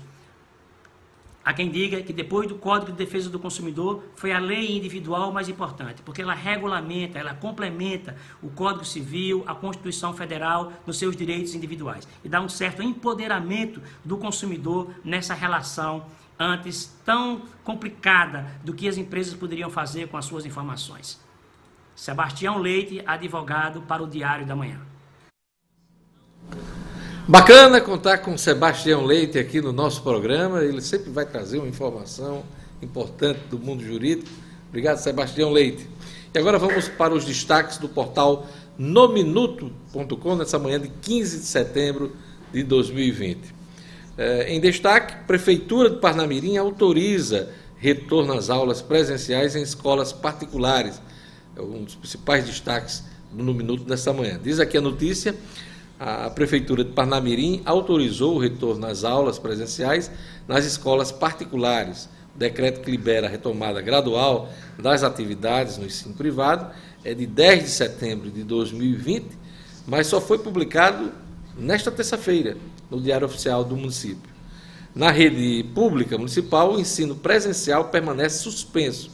Há 1.45 1.52
quem 1.52 1.69
diga 1.69 2.00
que 2.02 2.12
depois 2.12 2.47
do 2.47 2.55
Código 2.55 2.93
de 2.93 2.99
Defesa 2.99 3.29
do 3.29 3.38
Consumidor 3.38 4.05
foi 4.14 4.31
a 4.31 4.38
lei 4.38 4.76
individual 4.76 5.33
mais 5.33 5.49
importante, 5.49 6.00
porque 6.00 6.23
ela 6.23 6.35
regulamenta, 6.35 7.19
ela 7.19 7.35
complementa 7.35 8.17
o 8.41 8.49
Código 8.49 8.85
Civil, 8.85 9.43
a 9.45 9.52
Constituição 9.52 10.14
Federal 10.14 10.73
nos 10.87 10.99
seus 10.99 11.17
direitos 11.17 11.52
individuais 11.57 12.07
e 12.23 12.29
dá 12.29 12.41
um 12.41 12.49
certo 12.49 12.81
empoderamento 12.81 13.83
do 14.05 14.17
consumidor 14.17 14.91
nessa 15.05 15.35
relação 15.35 16.07
antes 16.42 16.92
tão 17.04 17.42
complicada 17.62 18.46
do 18.64 18.75
que 18.75 18.88
as 18.88 18.99
empresas 18.99 19.34
poderiam 19.34 19.70
fazer 19.70 20.08
com 20.08 20.16
as 20.16 20.25
suas 20.25 20.44
informações. 20.44 21.20
Sebastião 21.94 22.58
Leite, 22.58 23.02
advogado 23.06 23.82
para 23.82 24.02
o 24.02 24.06
Diário 24.06 24.44
da 24.44 24.56
Manhã. 24.56 24.80
Bacana 27.28 27.80
contar 27.80 28.18
com 28.18 28.37
Sebastião 28.37 29.04
Leite 29.04 29.38
aqui 29.38 29.61
no 29.61 29.72
nosso 29.72 30.02
programa. 30.02 30.64
Ele 30.64 30.80
sempre 30.80 31.11
vai 31.11 31.25
trazer 31.25 31.58
uma 31.58 31.68
informação 31.68 32.42
importante 32.82 33.40
do 33.49 33.58
mundo 33.58 33.84
jurídico. 33.84 34.28
Obrigado, 34.68 34.99
Sebastião 34.99 35.50
Leite. 35.50 35.88
E 36.34 36.38
agora 36.38 36.58
vamos 36.58 36.88
para 36.88 37.14
os 37.14 37.25
destaques 37.25 37.78
do 37.78 37.88
portal 37.88 38.46
nominuto.com 38.76 40.34
nessa 40.34 40.58
manhã 40.58 40.80
de 40.80 40.88
15 40.88 41.38
de 41.38 41.44
setembro 41.44 42.16
de 42.52 42.62
2020. 42.64 43.62
É, 44.16 44.52
em 44.52 44.61
destaque, 44.61 45.25
Prefeitura 45.26 45.88
de 45.88 45.97
Parnamirim 45.97 46.57
autoriza 46.57 47.49
retorno 47.76 48.35
às 48.35 48.50
aulas 48.50 48.83
presenciais 48.83 49.57
em 49.57 49.62
escolas 49.62 50.12
particulares. 50.12 51.00
É 51.57 51.62
um 51.62 51.85
dos 51.85 51.95
principais 51.95 52.45
destaques 52.45 53.04
No 53.33 53.54
Minuto 53.54 53.85
nessa 53.88 54.12
manhã. 54.12 54.38
Diz 54.42 54.61
aqui 54.61 54.76
a 54.76 54.81
notícia 54.81 55.35
a 56.04 56.28
Prefeitura 56.31 56.83
de 56.83 56.90
Parnamirim 56.90 57.62
autorizou 57.64 58.35
o 58.35 58.38
retorno 58.38 58.87
às 58.87 59.04
aulas 59.04 59.38
presenciais 59.38 60.11
nas 60.49 60.64
escolas 60.64 61.12
particulares. 61.12 62.09
O 62.35 62.38
decreto 62.38 62.81
que 62.81 62.90
libera 62.90 63.28
a 63.28 63.31
retomada 63.31 63.81
gradual 63.81 64.49
das 64.76 65.04
atividades 65.04 65.78
no 65.78 65.87
ensino 65.87 66.12
privado 66.14 66.75
é 67.04 67.14
de 67.14 67.25
10 67.25 67.62
de 67.62 67.71
setembro 67.71 68.31
de 68.33 68.42
2020, 68.42 69.26
mas 69.87 70.09
só 70.09 70.21
foi 70.21 70.38
publicado 70.38 71.12
nesta 71.57 71.90
terça-feira 71.90 72.57
no 72.92 73.00
Diário 73.00 73.26
Oficial 73.26 73.64
do 73.64 73.75
município. 73.75 74.30
Na 74.94 75.11
rede 75.11 75.64
pública 75.75 76.18
municipal, 76.18 76.75
o 76.75 76.78
ensino 76.78 77.14
presencial 77.14 77.87
permanece 77.87 78.42
suspenso. 78.42 79.11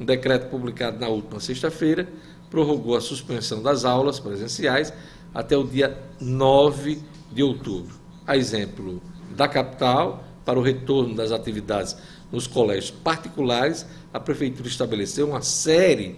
Um 0.00 0.04
decreto 0.04 0.50
publicado 0.50 0.98
na 0.98 1.06
última 1.06 1.38
sexta-feira 1.38 2.08
prorrogou 2.50 2.96
a 2.96 3.00
suspensão 3.00 3.62
das 3.62 3.84
aulas 3.84 4.18
presenciais 4.18 4.92
até 5.32 5.56
o 5.56 5.62
dia 5.62 5.96
9 6.20 7.00
de 7.32 7.42
outubro. 7.44 7.94
A 8.26 8.36
exemplo 8.36 9.00
da 9.30 9.46
capital, 9.46 10.24
para 10.44 10.58
o 10.58 10.62
retorno 10.62 11.14
das 11.14 11.30
atividades 11.30 11.96
nos 12.32 12.48
colégios 12.48 12.90
particulares, 12.90 13.86
a 14.12 14.18
Prefeitura 14.18 14.66
estabeleceu 14.66 15.28
uma 15.28 15.42
série 15.42 16.16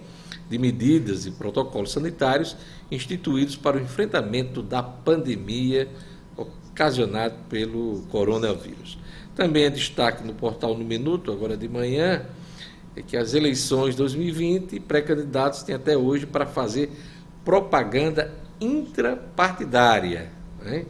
de 0.49 0.57
medidas 0.57 1.27
e 1.27 1.31
protocolos 1.31 1.91
sanitários 1.91 2.57
instituídos 2.89 3.55
para 3.55 3.77
o 3.77 3.81
enfrentamento 3.81 4.63
da 4.63 4.81
pandemia 4.81 5.87
ocasionada 6.35 7.35
pelo 7.49 8.03
coronavírus. 8.09 8.97
Também 9.35 9.63
é 9.63 9.69
destaque 9.69 10.23
no 10.23 10.33
portal 10.33 10.77
No 10.77 10.83
Minuto, 10.83 11.31
agora 11.31 11.57
de 11.57 11.67
manhã, 11.67 12.25
é 12.95 13.01
que 13.01 13.17
as 13.17 13.33
eleições 13.33 13.95
2020, 13.95 14.79
pré-candidatos 14.79 15.63
têm 15.63 15.75
até 15.75 15.97
hoje 15.97 16.25
para 16.25 16.45
fazer 16.45 16.89
propaganda 17.43 18.33
intrapartidária. 18.59 20.31
Né? 20.61 20.85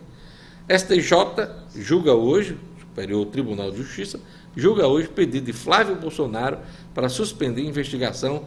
STJ 0.70 1.50
julga 1.76 2.14
hoje, 2.14 2.58
Superior 2.80 3.26
Tribunal 3.28 3.72
de 3.72 3.78
Justiça, 3.78 4.20
julga 4.56 4.88
hoje 4.88 5.08
pedido 5.08 5.48
de 5.48 5.54
Flávio 5.54 5.96
Bolsonaro 5.96 6.60
para 6.94 7.10
suspender 7.10 7.62
a 7.62 7.66
investigação 7.66 8.46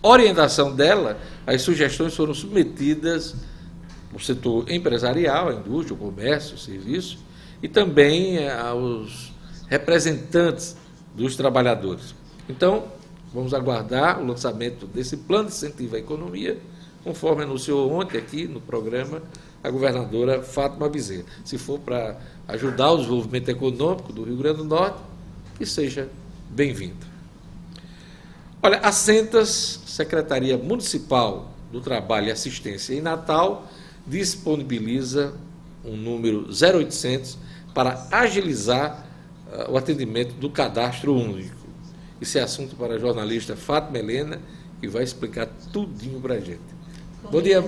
orientação 0.03 0.75
dela, 0.75 1.19
as 1.47 1.63
sugestões 1.63 2.15
foram 2.15 2.35
submetidas 2.35 3.35
ao 4.13 4.19
setor 4.19 4.71
empresarial, 4.71 5.49
à 5.49 5.55
indústria, 5.55 5.97
ao 5.97 6.05
comércio, 6.05 6.53
ao 6.53 6.59
serviço, 6.59 7.19
e 7.63 7.69
também 7.69 8.39
eh, 8.39 8.53
aos 8.53 9.33
representantes 9.69 10.77
dos 11.15 11.37
trabalhadores. 11.37 12.15
Então, 12.49 12.85
vamos 13.33 13.53
aguardar 13.53 14.21
o 14.21 14.27
lançamento 14.27 14.87
desse 14.87 15.17
plano 15.17 15.49
de 15.49 15.55
incentivo 15.55 15.97
à 15.97 15.99
economia, 15.99 16.59
conforme 17.05 17.43
anunciou 17.43 17.93
ontem 17.93 18.19
aqui 18.19 18.47
no 18.47 18.61
programa 18.61 19.23
a 19.63 19.71
governadora 19.71 20.43
Fátima 20.43 20.89
Bezerra. 20.89 21.25
Se 21.45 21.59
for 21.59 21.79
para 21.81 22.19
ajudar 22.47 22.93
o 22.93 22.99
desenvolvimento 22.99 23.49
econômico 23.49 24.13
do 24.13 24.23
Rio 24.23 24.37
Grande 24.37 24.59
do 24.59 24.65
Norte, 24.65 24.99
que 25.57 25.67
seja 25.67 26.09
bem-vindo. 26.51 27.18
Olha, 28.61 28.79
a 28.79 28.91
Centas, 28.91 29.81
Secretaria 29.87 30.59
Municipal 30.59 31.53
do 31.71 31.81
Trabalho 31.81 32.27
e 32.27 32.31
Assistência 32.33 32.93
em 32.93 33.01
Natal, 33.01 33.69
disponibiliza 34.05 35.35
um 35.85 35.97
número 35.97 36.49
0800 36.51 37.39
para 37.73 38.09
agilizar 38.11 39.07
uh, 39.53 39.73
o 39.73 39.77
atendimento 39.77 40.35
do 40.35 40.51
cadastro 40.51 41.15
único. 41.15 41.57
Esse 42.21 42.39
é 42.39 42.43
assunto 42.43 42.75
para 42.75 42.95
a 42.95 42.99
jornalista 42.99 43.55
Fátima 43.55 43.99
Helena, 43.99 44.41
que 44.81 44.89
vai 44.89 45.05
explicar 45.05 45.47
tudinho 45.73 46.21
para 46.21 46.35
a 46.35 46.41
gente. 46.41 46.61
Bom 47.31 47.41
dia. 47.41 47.65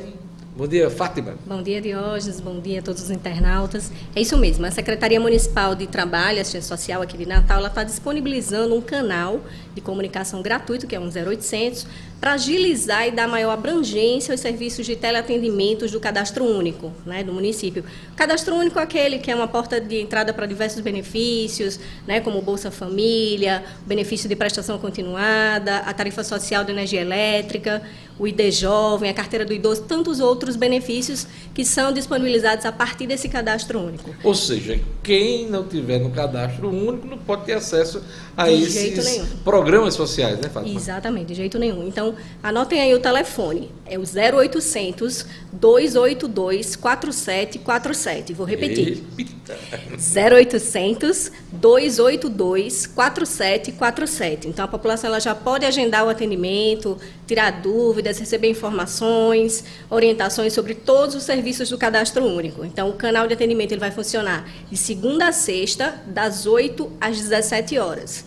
Bom 0.61 0.69
dia, 0.69 0.91
Fátima. 0.91 1.37
Bom 1.47 1.63
dia, 1.63 1.81
Diógenes. 1.81 2.39
Bom 2.39 2.61
dia 2.61 2.81
a 2.81 2.83
todos 2.83 3.05
os 3.05 3.11
internautas. 3.11 3.91
É 4.15 4.21
isso 4.21 4.37
mesmo. 4.37 4.67
A 4.67 4.71
Secretaria 4.71 5.19
Municipal 5.19 5.75
de 5.75 5.87
Trabalho 5.87 6.39
Assistência 6.39 6.77
Social 6.77 7.01
aqui 7.01 7.17
de 7.17 7.25
Natal 7.25 7.67
está 7.67 7.83
disponibilizando 7.83 8.75
um 8.75 8.83
canal 8.83 9.41
de 9.75 9.81
comunicação 9.81 10.43
gratuito, 10.43 10.87
que 10.87 10.95
é 10.95 11.01
um 11.01 11.09
0800, 11.09 11.87
para 12.21 12.35
agilizar 12.35 13.09
e 13.09 13.11
dar 13.11 13.27
maior 13.27 13.51
abrangência 13.51 14.33
aos 14.33 14.41
serviços 14.41 14.85
de 14.85 14.95
teleatendimentos 14.95 15.91
do 15.91 15.99
cadastro 15.99 16.45
único 16.45 16.93
né, 17.07 17.25
do 17.25 17.33
município. 17.33 17.83
O 18.13 18.15
cadastro 18.15 18.55
único 18.55 18.79
é 18.79 18.83
aquele 18.83 19.19
que 19.19 19.31
é 19.31 19.35
uma 19.35 19.49
porta 19.49 19.81
de 19.81 20.01
entrada 20.01 20.35
para 20.35 20.45
diversos 20.45 20.81
benefícios, 20.81 21.81
né, 22.07 22.21
como 22.21 22.43
Bolsa 22.43 22.71
Família, 22.71 23.65
benefício 23.87 24.29
de 24.29 24.37
prestação 24.37 24.79
continuada, 24.79 25.79
a 25.79 25.95
tarifa 25.95 26.23
social 26.23 26.63
de 26.63 26.73
energia 26.73 27.01
elétrica, 27.01 27.83
o 28.21 28.29
ID 28.29 28.53
Jovem, 28.53 29.09
a 29.09 29.15
carteira 29.15 29.47
do 29.47 29.55
idoso, 29.55 29.83
tantos 29.85 30.21
outros 30.21 30.55
benefícios 30.55 31.27
que 31.55 31.65
são 31.65 31.91
disponibilizados 31.91 32.67
a 32.67 32.73
partir 32.73 33.07
desse 33.07 33.31
cadastro 33.31 33.81
único. 33.81 34.15
Ou 34.23 34.35
seja, 34.35 34.79
quem 35.03 35.49
não 35.49 35.67
tiver 35.67 35.99
no 35.99 36.11
cadastro 36.11 36.69
único 36.69 37.07
não 37.07 37.17
pode 37.17 37.47
ter 37.47 37.55
acesso 37.55 38.03
a 38.37 38.47
de 38.47 38.63
esses 38.63 39.23
programas 39.43 39.95
sociais, 39.95 40.39
né, 40.39 40.51
Fátima? 40.51 40.77
Exatamente, 40.77 41.29
de 41.29 41.35
jeito 41.35 41.59
nenhum. 41.59 41.89
Então, 41.89 42.10
anotem 42.43 42.81
aí 42.81 42.95
o 42.95 43.01
telefone. 43.01 43.71
É 43.87 43.99
o 43.99 44.03
0800 44.03 45.27
282 45.53 46.77
4747. 46.77 48.33
Vou 48.33 48.47
repetir. 48.47 49.03
Repita. 49.17 49.59
0800 49.99 51.33
282 51.53 52.87
4747. 52.87 54.49
Então, 54.49 54.65
a 54.65 54.69
população 54.69 55.09
ela 55.09 55.21
já 55.21 55.35
pode 55.35 55.67
agendar 55.67 56.05
o 56.05 56.09
atendimento, 56.09 56.97
tirar 57.27 57.51
dúvidas, 57.61 58.19
receber 58.19 58.49
informações, 58.49 59.65
orientações 59.89 60.53
sobre 60.53 60.75
todos 60.75 61.15
os 61.15 61.25
serviços 61.25 61.69
do 61.69 61.79
cadastro 61.79 62.25
único. 62.25 62.65
Então, 62.65 62.89
o 62.91 62.95
canal 62.95 63.27
de 63.27 63.35
atendimento 63.35 63.73
ele 63.73 63.81
vai 63.81 63.91
funcionar 63.91 64.49
de 64.71 64.77
segunda 64.77 65.29
a 65.29 65.33
sexta, 65.33 66.01
das 66.07 66.47
8 66.47 66.91
às 67.01 67.17
17 67.17 67.79
horas. 67.79 68.25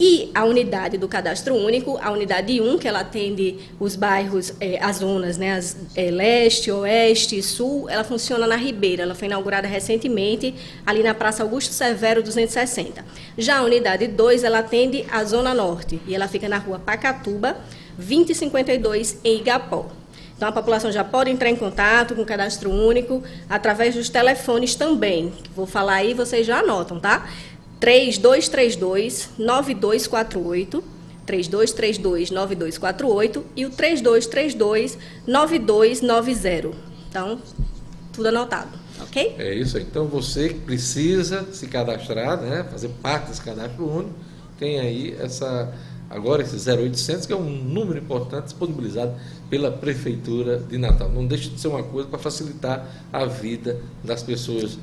E 0.00 0.30
a 0.32 0.44
unidade 0.44 0.96
do 0.96 1.08
cadastro 1.08 1.56
único, 1.56 1.98
a 2.00 2.12
unidade 2.12 2.60
1, 2.60 2.78
que 2.78 2.86
ela 2.86 3.00
atende 3.00 3.58
os 3.80 3.96
bairros, 3.96 4.54
eh, 4.60 4.78
as 4.80 4.98
zonas, 4.98 5.36
né, 5.36 5.54
as, 5.54 5.76
eh, 5.96 6.10
leste, 6.12 6.70
oeste, 6.70 7.42
sul, 7.42 7.90
ela 7.90 8.04
funciona 8.04 8.46
na 8.46 8.54
Ribeira. 8.54 9.02
Ela 9.02 9.16
foi 9.16 9.26
inaugurada 9.26 9.66
recentemente, 9.66 10.54
ali 10.86 11.02
na 11.02 11.14
Praça 11.14 11.42
Augusto 11.42 11.72
Severo 11.72 12.22
260. 12.22 13.04
Já 13.36 13.58
a 13.58 13.62
unidade 13.62 14.06
2, 14.06 14.44
ela 14.44 14.60
atende 14.60 15.04
a 15.10 15.24
zona 15.24 15.52
norte, 15.52 16.00
e 16.06 16.14
ela 16.14 16.28
fica 16.28 16.48
na 16.48 16.58
rua 16.58 16.78
Pacatuba, 16.78 17.56
2052, 17.96 19.18
em 19.24 19.38
Igapó. 19.38 19.90
Então, 20.36 20.48
a 20.48 20.52
população 20.52 20.92
já 20.92 21.02
pode 21.02 21.28
entrar 21.28 21.50
em 21.50 21.56
contato 21.56 22.14
com 22.14 22.22
o 22.22 22.24
cadastro 22.24 22.70
único 22.70 23.20
através 23.50 23.96
dos 23.96 24.08
telefones 24.08 24.76
também. 24.76 25.32
Vou 25.56 25.66
falar 25.66 25.94
aí, 25.94 26.14
vocês 26.14 26.46
já 26.46 26.60
anotam, 26.60 27.00
tá? 27.00 27.28
3232 27.80 29.30
9248 29.38 30.98
3232 31.28 32.30
9248 32.30 33.44
e 33.54 33.66
o 33.66 33.70
3232 33.70 34.98
9290. 35.26 36.76
Então, 37.08 37.38
tudo 38.12 38.28
anotado, 38.28 38.70
ok? 39.00 39.34
É 39.38 39.54
isso. 39.54 39.78
Então, 39.78 40.06
você 40.06 40.48
precisa 40.48 41.46
se 41.52 41.66
cadastrar, 41.66 42.40
né, 42.40 42.66
fazer 42.70 42.88
parte 43.02 43.28
desse 43.28 43.42
cadastro 43.42 43.86
único, 43.86 44.14
tem 44.58 44.80
aí 44.80 45.14
essa 45.20 45.72
agora 46.10 46.42
esse 46.42 46.70
0800, 46.70 47.26
que 47.26 47.32
é 47.32 47.36
um 47.36 47.50
número 47.50 47.98
importante 47.98 48.44
disponibilizado 48.44 49.14
pela 49.50 49.70
Prefeitura 49.70 50.58
de 50.58 50.78
Natal. 50.78 51.10
Não 51.10 51.26
deixe 51.26 51.50
de 51.50 51.60
ser 51.60 51.68
uma 51.68 51.82
coisa 51.82 52.08
para 52.08 52.18
facilitar 52.18 52.88
a 53.12 53.26
vida 53.26 53.80
das 54.02 54.22
pessoas, 54.22 54.78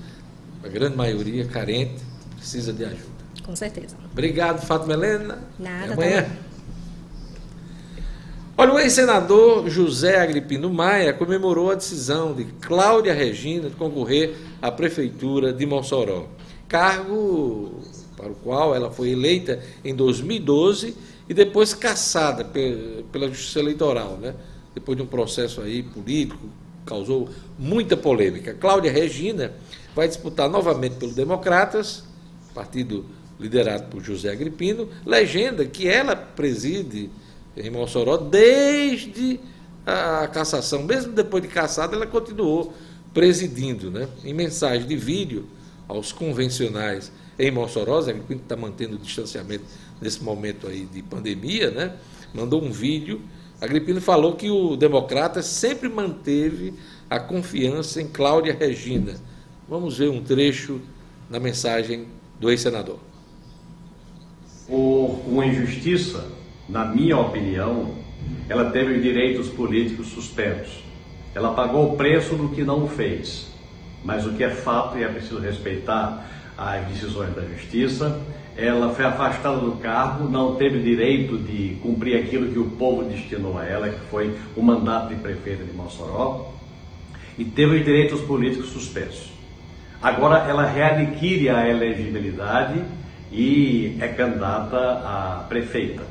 a 0.63 0.67
grande 0.67 0.95
maioria 0.95 1.45
carente, 1.45 1.95
precisa 2.45 2.71
de 2.71 2.85
ajuda. 2.85 3.25
Com 3.43 3.55
certeza. 3.55 3.97
Obrigado, 4.11 4.63
Fátima 4.63 4.93
Helena. 4.93 5.39
Nada. 5.57 5.93
Até 5.93 5.93
amanhã. 5.93 6.23
Tá 6.23 6.29
Olha, 8.57 8.73
o 8.73 8.79
ex-senador 8.79 9.67
José 9.67 10.19
Agripino 10.21 10.69
Maia 10.71 11.11
comemorou 11.11 11.71
a 11.71 11.75
decisão 11.75 12.33
de 12.33 12.45
Cláudia 12.45 13.13
Regina 13.13 13.69
de 13.69 13.75
concorrer 13.75 14.37
à 14.61 14.71
Prefeitura 14.71 15.51
de 15.51 15.65
Mossoró. 15.65 16.27
Cargo 16.67 17.81
para 18.15 18.31
o 18.31 18.35
qual 18.35 18.73
ela 18.73 18.89
foi 18.91 19.09
eleita 19.09 19.59
em 19.83 19.93
2012 19.93 20.95
e 21.27 21.33
depois 21.33 21.73
caçada 21.73 22.45
pela 23.11 23.27
Justiça 23.27 23.59
Eleitoral, 23.59 24.17
né? 24.21 24.35
depois 24.73 24.95
de 24.95 25.03
um 25.03 25.07
processo 25.07 25.61
aí 25.61 25.83
político, 25.83 26.47
causou 26.85 27.27
muita 27.59 27.97
polêmica. 27.97 28.53
Cláudia 28.53 28.91
Regina 28.91 29.51
vai 29.93 30.07
disputar 30.07 30.49
novamente 30.49 30.95
pelo 30.95 31.13
Democratas, 31.13 32.03
partido 32.55 33.05
liderado 33.37 33.89
por 33.89 34.01
José 34.01 34.31
Agripino, 34.31 34.87
legenda 35.05 35.65
que 35.65 35.87
ela 35.87 36.15
preside 36.15 37.09
em 37.55 37.69
Mossoró 37.69 38.15
desde 38.17 39.39
a 39.85 40.27
cassação, 40.27 40.83
mesmo 40.83 41.11
depois 41.11 41.43
de 41.43 41.49
caçada, 41.49 41.95
ela 41.95 42.07
continuou 42.07 42.73
presidindo, 43.13 43.91
né? 43.91 44.07
Em 44.23 44.33
mensagem 44.33 44.87
de 44.87 44.95
vídeo 44.95 45.45
aos 45.87 46.11
convencionais 46.11 47.11
em 47.37 47.51
Mossoró, 47.51 48.01
Zé 48.01 48.11
Agripino 48.11 48.41
está 48.41 48.55
mantendo 48.55 48.95
o 48.95 48.97
distanciamento 48.97 49.65
nesse 50.01 50.23
momento 50.23 50.67
aí 50.67 50.85
de 50.85 51.01
pandemia, 51.03 51.69
né? 51.69 51.93
Mandou 52.33 52.63
um 52.63 52.71
vídeo. 52.71 53.21
Agripino 53.61 54.01
falou 54.01 54.35
que 54.35 54.49
o 54.49 54.75
democrata 54.75 55.41
sempre 55.41 55.89
manteve 55.89 56.73
a 57.09 57.19
confiança 57.19 58.01
em 58.01 58.07
Cláudia 58.07 58.55
Regina. 58.57 59.15
Vamos 59.67 59.97
ver 59.97 60.09
um 60.09 60.23
trecho 60.23 60.81
da 61.29 61.39
mensagem 61.39 62.07
do 62.39 62.49
ex-senador. 62.49 62.99
Por 64.67 65.21
uma 65.27 65.45
injustiça, 65.45 66.27
na 66.67 66.85
minha 66.85 67.17
opinião, 67.17 67.95
ela 68.49 68.71
teve 68.71 68.95
os 68.95 69.03
direitos 69.03 69.49
políticos 69.49 70.07
suspensos. 70.07 70.83
Ela 71.33 71.53
pagou 71.53 71.93
o 71.93 71.97
preço 71.97 72.35
do 72.35 72.49
que 72.49 72.63
não 72.63 72.87
fez. 72.87 73.47
Mas 74.03 74.25
o 74.25 74.33
que 74.33 74.43
é 74.43 74.49
fato, 74.49 74.97
e 74.97 75.03
é 75.03 75.07
preciso 75.07 75.39
respeitar 75.39 76.29
as 76.57 76.85
decisões 76.87 77.33
da 77.35 77.41
justiça, 77.41 78.21
ela 78.55 78.93
foi 78.93 79.03
afastada 79.03 79.57
do 79.57 79.73
cargo, 79.73 80.29
não 80.29 80.55
teve 80.55 80.79
direito 80.79 81.37
de 81.37 81.75
cumprir 81.81 82.17
aquilo 82.17 82.51
que 82.51 82.59
o 82.59 82.69
povo 82.71 83.03
destinou 83.03 83.57
a 83.57 83.65
ela, 83.65 83.89
que 83.89 83.99
foi 84.09 84.33
o 84.55 84.61
mandato 84.61 85.09
de 85.09 85.15
prefeita 85.15 85.63
de 85.63 85.73
Mossoró, 85.73 86.53
e 87.37 87.43
teve 87.43 87.79
os 87.79 87.85
direitos 87.85 88.21
políticos 88.21 88.69
suspensos. 88.69 89.34
Agora 90.01 90.47
ela 90.49 90.65
readquire 90.65 91.49
a 91.49 91.67
elegibilidade 91.67 92.83
e 93.31 93.97
é 93.99 94.07
candidata 94.07 94.77
a 94.77 95.45
prefeita. 95.47 96.03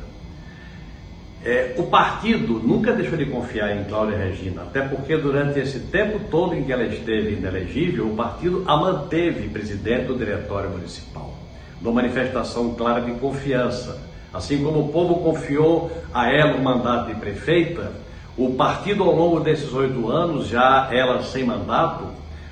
É, 1.44 1.74
o 1.76 1.82
partido 1.84 2.54
nunca 2.54 2.90
deixou 2.92 3.18
de 3.18 3.26
confiar 3.26 3.76
em 3.76 3.84
Cláudia 3.84 4.16
Regina, 4.16 4.62
até 4.62 4.80
porque 4.80 5.14
durante 5.14 5.58
esse 5.58 5.78
tempo 5.78 6.18
todo 6.30 6.54
em 6.54 6.64
que 6.64 6.72
ela 6.72 6.84
esteve 6.84 7.34
inelegível, 7.34 8.06
o 8.06 8.16
partido 8.16 8.64
a 8.66 8.74
manteve 8.78 9.48
presidente 9.48 10.06
do 10.06 10.16
Diretório 10.16 10.70
Municipal, 10.70 11.34
numa 11.82 12.00
manifestação 12.00 12.74
clara 12.74 13.02
de 13.02 13.12
confiança. 13.12 14.00
Assim 14.32 14.64
como 14.64 14.80
o 14.80 14.88
povo 14.88 15.16
confiou 15.16 15.92
a 16.14 16.32
ela 16.32 16.56
o 16.56 16.64
mandato 16.64 17.08
de 17.08 17.20
prefeita, 17.20 17.92
o 18.38 18.54
partido 18.54 19.04
ao 19.04 19.14
longo 19.14 19.40
desses 19.40 19.72
oito 19.74 20.10
anos, 20.10 20.48
já 20.48 20.88
ela 20.90 21.22
sem 21.22 21.44
mandato, 21.44 22.06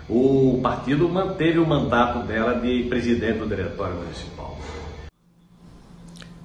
o 0.09 0.61
partido 0.63 1.09
manteve 1.09 1.59
o 1.59 1.67
mandato 1.67 2.27
dela 2.27 2.55
de 2.55 2.85
presidente 2.85 3.39
do 3.39 3.47
Diretório 3.47 3.97
Municipal. 3.97 4.59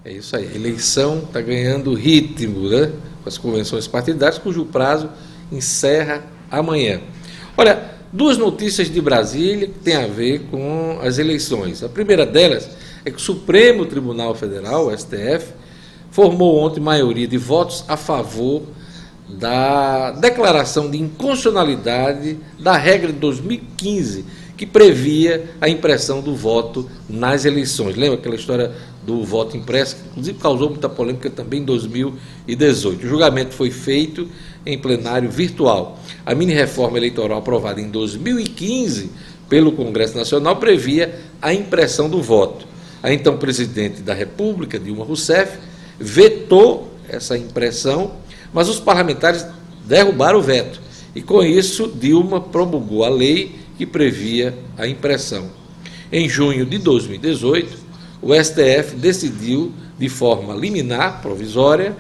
É 0.06 0.12
isso 0.14 0.36
aí. 0.36 0.48
A 0.48 0.56
eleição 0.56 1.20
está 1.20 1.42
ganhando 1.42 1.94
ritmo 1.94 2.70
né, 2.70 2.92
com 3.24 3.30
as 3.30 3.38
convenções 3.38 3.88
partidárias, 3.88 4.38
cujo 4.38 4.66
prazo 4.66 5.10
encerra 5.52 6.24
amanhã. 6.50 7.02
Olha, 7.58 7.92
duas 8.12 8.38
notícias 8.38 8.90
de 8.90 9.02
Brasília 9.02 9.68
que 9.68 9.80
têm 9.80 9.96
a 9.96 10.08
ver 10.08 10.44
com 10.50 11.00
as 11.02 11.18
eleições. 11.18 11.84
A 11.84 11.90
primeira 11.90 12.26
delas 12.26 12.70
é 13.04 13.12
que 13.12 13.18
o 13.18 13.20
Supremo 13.20 13.86
Tribunal 13.86 14.34
Federal, 14.36 14.88
o 14.88 14.98
STF, 14.98 15.54
formou 16.12 16.58
ontem 16.58 16.80
maioria 16.80 17.28
de 17.28 17.38
votos 17.38 17.84
a 17.88 17.98
favor 17.98 18.64
da 19.30 20.12
declaração 20.12 20.90
de 20.90 20.98
inconstitucionalidade 20.98 22.38
da 22.60 22.78
regra 22.78 23.12
de 23.12 23.20
2015 23.20 24.26
que 24.58 24.66
previa 24.66 25.52
a 25.62 25.70
impressão 25.70 26.20
do 26.20 26.36
voto 26.36 26.90
nas 27.08 27.46
eleições. 27.46 27.96
Lembra 27.96 28.18
aquela 28.18 28.36
história 28.36 28.72
do 29.06 29.24
voto 29.24 29.56
impresso, 29.56 29.96
que 29.96 30.02
inclusive 30.10 30.40
causou 30.40 30.70
muita 30.70 30.90
polêmica 30.90 31.30
também 31.30 31.62
em 31.62 31.66
2018. 31.66 33.06
O 33.06 33.08
julgamento 33.08 33.54
foi 33.54 33.70
feito 33.70 34.28
em 34.66 34.78
plenário 34.78 35.30
virtual. 35.30 36.00
A 36.26 36.34
mini-reforma 36.34 36.98
eleitoral 36.98 37.38
aprovada 37.38 37.80
em 37.80 37.90
2015 37.90 39.12
pelo 39.48 39.72
Congresso 39.72 40.18
Nacional 40.18 40.56
previa 40.58 41.20
a 41.42 41.54
impressão 41.54 42.10
do 42.10 42.22
voto. 42.22 42.66
A 43.02 43.14
então 43.14 43.38
presidente 43.38 44.02
da 44.02 44.14
República, 44.14 44.80
Dilma 44.80 45.06
Rousseff, 45.06 45.60
vetou 46.00 46.97
essa 47.10 47.38
impressão, 47.38 48.14
mas 48.54 48.70
os 48.70 48.80
parlamentares 48.80 49.46
derrubaram 49.86 50.40
o 50.40 50.42
veto. 50.42 50.82
E 51.16 51.22
com 51.22 51.42
isso, 51.44 51.88
Dilma 51.88 52.40
promulgou 52.40 53.04
a 53.04 53.10
lei 53.10 53.56
que 53.78 53.86
previa 53.86 54.58
a 54.78 54.88
impressão. 54.88 55.50
Em 56.12 56.28
junho 56.28 56.66
de 56.66 56.78
2018, 56.78 57.78
o 58.22 58.34
STF 58.34 58.96
decidiu, 58.96 59.72
de 59.98 60.10
forma 60.10 60.54
liminar, 60.54 61.22
provisória, 61.22 61.96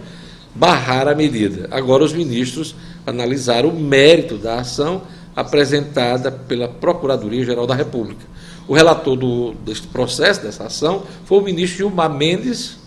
barrar 0.53 1.07
a 1.07 1.15
medida. 1.15 1.67
Agora, 1.71 2.03
os 2.03 2.13
ministros 2.13 2.75
analisaram 3.05 3.69
o 3.69 3.79
mérito 3.79 4.37
da 4.37 4.59
ação 4.59 5.03
apresentada 5.35 6.31
pela 6.31 6.67
Procuradoria-Geral 6.67 7.67
da 7.67 7.75
República. 7.75 8.25
O 8.67 8.73
relator 8.73 9.15
do, 9.15 9.53
deste 9.53 9.87
processo, 9.87 10.41
dessa 10.41 10.65
ação, 10.65 11.03
foi 11.25 11.37
o 11.37 11.41
ministro 11.41 11.77
Gilmar 11.77 12.11
Mendes 12.11 12.77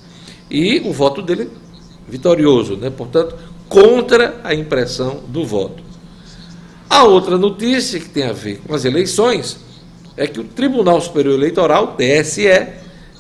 e 0.51 0.81
o 0.85 0.93
voto 0.93 1.23
dele 1.23 1.49
vitorioso, 2.11 2.77
né? 2.77 2.91
portanto, 2.91 3.37
contra 3.69 4.41
a 4.43 4.55
impressão 4.55 5.23
do 5.29 5.47
voto. 5.47 5.83
A 6.89 7.05
outra 7.05 7.39
notícia 7.39 8.01
que 8.01 8.09
tem 8.09 8.25
a 8.25 8.33
ver 8.33 8.61
com 8.67 8.75
as 8.75 8.85
eleições 8.85 9.59
é 10.17 10.27
que 10.27 10.41
o 10.41 10.45
Tribunal 10.45 11.01
Superior 11.01 11.35
Eleitoral, 11.35 11.97
TSE, 11.97 12.49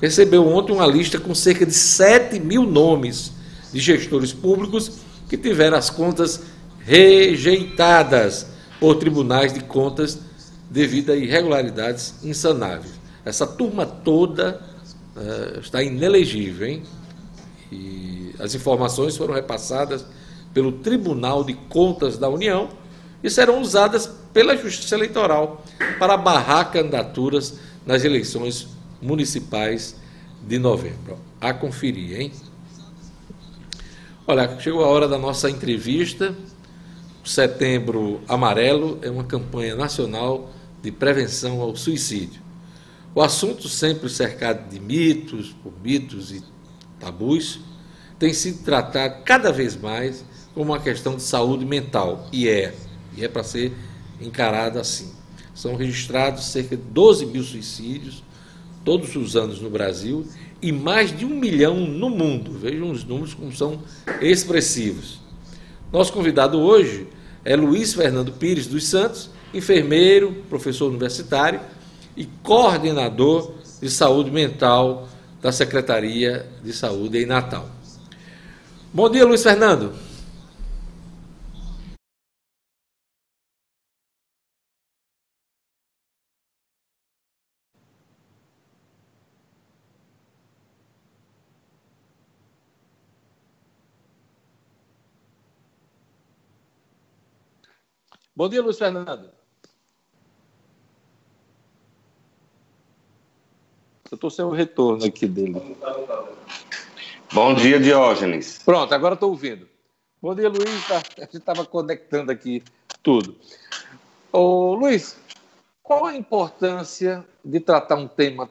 recebeu 0.02 0.46
ontem 0.48 0.72
uma 0.72 0.86
lista 0.86 1.18
com 1.18 1.34
cerca 1.34 1.64
de 1.64 1.72
7 1.72 2.40
mil 2.40 2.64
nomes 2.64 3.32
de 3.72 3.78
gestores 3.78 4.32
públicos 4.32 4.90
que 5.28 5.36
tiveram 5.36 5.76
as 5.76 5.88
contas 5.88 6.42
rejeitadas 6.80 8.46
por 8.80 8.96
tribunais 8.96 9.52
de 9.52 9.60
contas 9.60 10.18
devido 10.68 11.12
a 11.12 11.16
irregularidades 11.16 12.14
insanáveis. 12.22 12.92
Essa 13.24 13.46
turma 13.46 13.86
toda 13.86 14.60
uh, 15.14 15.60
está 15.60 15.82
inelegível, 15.82 16.66
hein? 16.66 16.82
E 17.70 18.29
as 18.40 18.54
informações 18.54 19.16
foram 19.16 19.34
repassadas 19.34 20.04
pelo 20.52 20.72
Tribunal 20.72 21.44
de 21.44 21.54
Contas 21.54 22.18
da 22.18 22.28
União 22.28 22.68
e 23.22 23.30
serão 23.30 23.60
usadas 23.60 24.10
pela 24.32 24.56
Justiça 24.56 24.94
Eleitoral 24.94 25.64
para 25.98 26.16
barrar 26.16 26.70
candidaturas 26.70 27.58
nas 27.86 28.04
eleições 28.04 28.68
municipais 29.00 29.96
de 30.42 30.58
novembro. 30.58 31.18
A 31.40 31.52
conferir, 31.52 32.20
hein? 32.20 32.32
Olha, 34.26 34.58
chegou 34.60 34.84
a 34.84 34.88
hora 34.88 35.08
da 35.08 35.18
nossa 35.18 35.50
entrevista. 35.50 36.34
Setembro 37.24 38.20
Amarelo 38.28 38.98
é 39.02 39.10
uma 39.10 39.24
campanha 39.24 39.74
nacional 39.74 40.50
de 40.82 40.90
prevenção 40.90 41.60
ao 41.60 41.76
suicídio. 41.76 42.40
O 43.14 43.20
assunto, 43.20 43.68
sempre 43.68 44.08
cercado 44.08 44.68
de 44.70 44.78
mitos, 44.78 45.54
por 45.62 45.72
mitos 45.82 46.32
e 46.32 46.42
tabus, 46.98 47.60
tem 48.20 48.34
sido 48.34 48.62
tratado 48.62 49.22
cada 49.24 49.50
vez 49.50 49.74
mais 49.74 50.22
como 50.54 50.72
uma 50.72 50.78
questão 50.78 51.16
de 51.16 51.22
saúde 51.22 51.64
mental, 51.64 52.28
e 52.30 52.46
é, 52.46 52.74
e 53.16 53.24
é 53.24 53.28
para 53.28 53.42
ser 53.42 53.72
encarado 54.20 54.78
assim. 54.78 55.10
São 55.54 55.74
registrados 55.74 56.44
cerca 56.44 56.76
de 56.76 56.82
12 56.82 57.26
mil 57.26 57.42
suicídios 57.42 58.22
todos 58.84 59.16
os 59.16 59.36
anos 59.36 59.60
no 59.60 59.70
Brasil 59.70 60.26
e 60.60 60.70
mais 60.70 61.16
de 61.16 61.24
um 61.24 61.30
milhão 61.30 61.80
no 61.80 62.10
mundo. 62.10 62.52
Vejam 62.58 62.90
os 62.90 63.04
números 63.04 63.32
como 63.32 63.54
são 63.54 63.80
expressivos. 64.20 65.20
Nosso 65.90 66.12
convidado 66.12 66.58
hoje 66.58 67.08
é 67.42 67.56
Luiz 67.56 67.94
Fernando 67.94 68.32
Pires 68.32 68.66
dos 68.66 68.86
Santos, 68.86 69.30
enfermeiro, 69.54 70.44
professor 70.50 70.90
universitário 70.90 71.60
e 72.14 72.26
coordenador 72.42 73.54
de 73.80 73.88
saúde 73.88 74.30
mental 74.30 75.08
da 75.40 75.50
Secretaria 75.50 76.46
de 76.62 76.72
Saúde 76.74 77.18
em 77.18 77.24
Natal. 77.24 77.79
Bom 78.92 79.08
dia, 79.08 79.24
Luiz 79.24 79.42
Fernando. 79.42 79.92
Bom 98.34 98.48
dia, 98.48 98.60
Luiz 98.62 98.78
Fernando. 98.78 99.30
estou 104.12 104.30
sem 104.30 104.44
o 104.44 104.50
retorno 104.50 105.04
aqui 105.04 105.26
dele. 105.28 105.76
Bom 107.32 107.54
dia, 107.54 107.78
Diógenes. 107.78 108.58
Pronto, 108.64 108.92
agora 108.92 109.14
estou 109.14 109.30
ouvindo. 109.30 109.68
Bom 110.20 110.34
dia, 110.34 110.48
Luiz. 110.48 110.88
Tá, 110.88 110.96
a 110.96 111.20
gente 111.20 111.36
estava 111.36 111.64
conectando 111.64 112.32
aqui 112.32 112.60
tudo. 113.04 113.36
Ô, 114.32 114.74
Luiz, 114.74 115.16
qual 115.80 116.06
a 116.06 116.16
importância 116.16 117.24
de 117.44 117.60
tratar 117.60 117.94
um 117.94 118.08
tema 118.08 118.50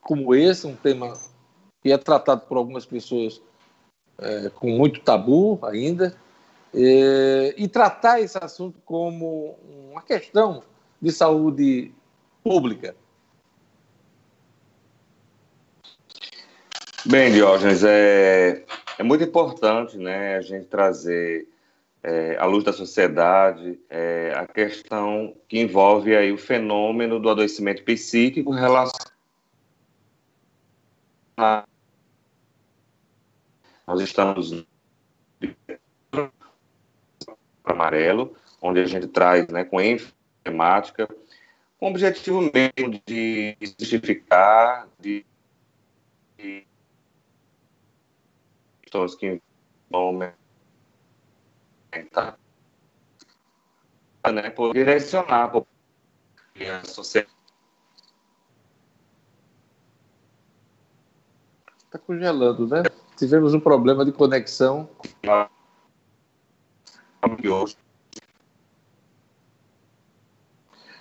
como 0.00 0.32
esse, 0.32 0.64
um 0.64 0.76
tema 0.76 1.12
que 1.82 1.90
é 1.90 1.98
tratado 1.98 2.42
por 2.42 2.56
algumas 2.56 2.86
pessoas 2.86 3.42
é, 4.16 4.48
com 4.50 4.70
muito 4.70 5.00
tabu 5.00 5.58
ainda, 5.64 6.16
é, 6.72 7.52
e 7.58 7.66
tratar 7.66 8.20
esse 8.20 8.38
assunto 8.40 8.80
como 8.84 9.58
uma 9.90 10.02
questão 10.02 10.62
de 11.02 11.10
saúde 11.10 11.92
pública? 12.44 12.94
Bem, 17.06 17.32
Diógenes, 17.32 17.82
é, 17.82 18.62
é 18.98 19.02
muito 19.02 19.24
importante 19.24 19.96
né, 19.96 20.36
a 20.36 20.42
gente 20.42 20.66
trazer 20.66 21.48
é, 22.02 22.36
à 22.36 22.44
luz 22.44 22.62
da 22.62 22.74
sociedade 22.74 23.80
é, 23.88 24.34
a 24.36 24.46
questão 24.46 25.34
que 25.48 25.58
envolve 25.58 26.14
aí 26.14 26.30
o 26.30 26.36
fenômeno 26.36 27.18
do 27.18 27.30
adoecimento 27.30 27.82
psíquico 27.84 28.50
relacionado. 28.50 29.08
Nós 33.86 34.00
estamos 34.02 34.66
amarelo, 37.64 38.36
onde 38.60 38.78
a 38.78 38.86
gente 38.86 39.06
traz 39.08 39.48
né, 39.48 39.64
com 39.64 39.80
ênfase 39.80 40.12
temática, 40.44 41.08
com 41.78 41.86
o 41.86 41.90
objetivo 41.90 42.42
mesmo 42.42 43.00
de 43.06 43.56
justificar, 43.78 44.86
de 44.98 45.24
questões 48.90 49.14
que 49.14 49.40
vão 49.88 50.34
aumentar, 51.92 52.36
né, 54.32 54.50
por 54.50 54.74
direcionar 54.74 55.52
a 55.54 56.84
sociedade. 56.84 57.32
Está 61.84 61.98
congelando, 61.98 62.66
né? 62.66 62.82
Tivemos 63.16 63.54
um 63.54 63.60
problema 63.60 64.04
de 64.04 64.10
conexão. 64.12 64.88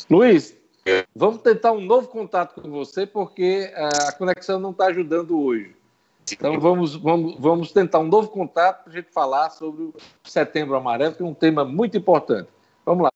Luiz, 0.09 0.55
vamos 1.15 1.41
tentar 1.41 1.71
um 1.71 1.81
novo 1.81 2.07
contato 2.07 2.59
com 2.61 2.69
você, 2.69 3.05
porque 3.05 3.71
a 3.75 4.11
conexão 4.13 4.59
não 4.59 4.71
está 4.71 4.87
ajudando 4.87 5.39
hoje. 5.39 5.78
Então 6.31 6.59
vamos, 6.59 6.95
vamos, 6.95 7.35
vamos 7.39 7.71
tentar 7.71 7.99
um 7.99 8.07
novo 8.07 8.29
contato 8.29 8.83
para 8.83 8.93
a 8.93 8.95
gente 8.95 9.11
falar 9.11 9.49
sobre 9.49 9.83
o 9.83 9.93
Setembro 10.23 10.75
Amarelo, 10.75 11.15
que 11.15 11.23
é 11.23 11.25
um 11.25 11.33
tema 11.33 11.65
muito 11.65 11.97
importante. 11.97 12.49
Vamos 12.85 13.03
lá. 13.03 13.09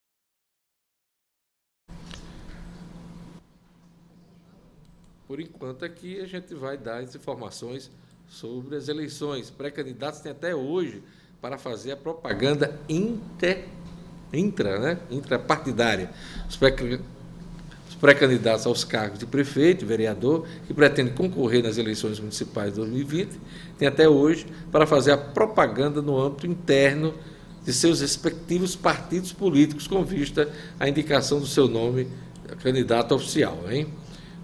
Por 5.28 5.40
enquanto 5.40 5.84
aqui 5.84 6.20
a 6.22 6.28
gente 6.28 6.54
vai 6.54 6.78
dar 6.78 6.98
as 6.98 7.16
informações 7.16 7.90
sobre 8.28 8.76
as 8.76 8.88
eleições. 8.88 9.50
Pré-candidatos 9.50 10.20
têm 10.20 10.32
até 10.32 10.54
hoje 10.54 11.04
para 11.42 11.58
fazer 11.58 11.92
a 11.92 11.98
propaganda 11.98 12.80
inter, 12.88 13.68
intra, 14.32 14.80
né? 14.80 15.00
intrapartidária. 15.10 16.12
Os 16.48 16.56
pré-candidatos 18.04 18.68
aos 18.68 18.84
cargos 18.84 19.18
de 19.18 19.26
prefeito 19.26 19.86
e 19.86 19.88
vereador 19.88 20.46
que 20.68 20.74
pretendem 20.74 21.14
concorrer 21.14 21.64
nas 21.64 21.78
eleições 21.78 22.20
municipais 22.20 22.72
de 22.72 22.76
2020 22.76 23.40
têm 23.78 23.88
até 23.88 24.10
hoje 24.10 24.46
para 24.70 24.86
fazer 24.86 25.12
a 25.12 25.18
propaganda 25.18 26.02
no 26.02 26.20
âmbito 26.20 26.46
interno 26.46 27.14
de 27.64 27.72
seus 27.72 28.02
respectivos 28.02 28.76
partidos 28.76 29.32
políticos 29.32 29.88
com 29.88 30.04
vista 30.04 30.50
à 30.78 30.90
indicação 30.90 31.40
do 31.40 31.48
seu 31.48 31.70
nome 31.70 32.10
candidato 32.62 33.16
oficial, 33.16 33.58
hein? 33.72 33.88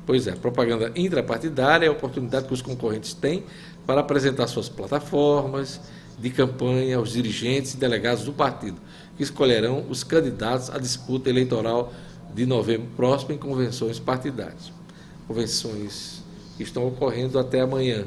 Pois 0.05 0.25
é, 0.25 0.31
propaganda 0.31 0.93
intrapartidária 0.95 1.85
é 1.85 1.89
a 1.89 1.91
oportunidade 1.91 2.47
que 2.47 2.53
os 2.53 2.61
concorrentes 2.61 3.13
têm 3.13 3.43
para 3.85 3.99
apresentar 3.99 4.47
suas 4.47 4.69
plataformas 4.69 5.81
de 6.17 6.29
campanha 6.29 6.95
aos 6.95 7.11
dirigentes 7.11 7.73
e 7.73 7.77
delegados 7.77 8.23
do 8.23 8.31
partido, 8.31 8.77
que 9.17 9.23
escolherão 9.23 9.85
os 9.89 10.01
candidatos 10.01 10.69
à 10.69 10.77
disputa 10.77 11.29
eleitoral 11.29 11.91
de 12.33 12.45
novembro 12.45 12.87
próximo 12.95 13.33
em 13.33 13.37
convenções 13.37 13.99
partidárias. 13.99 14.71
Convenções 15.27 16.23
que 16.57 16.63
estão 16.63 16.87
ocorrendo 16.87 17.39
até 17.39 17.61
amanhã. 17.61 18.05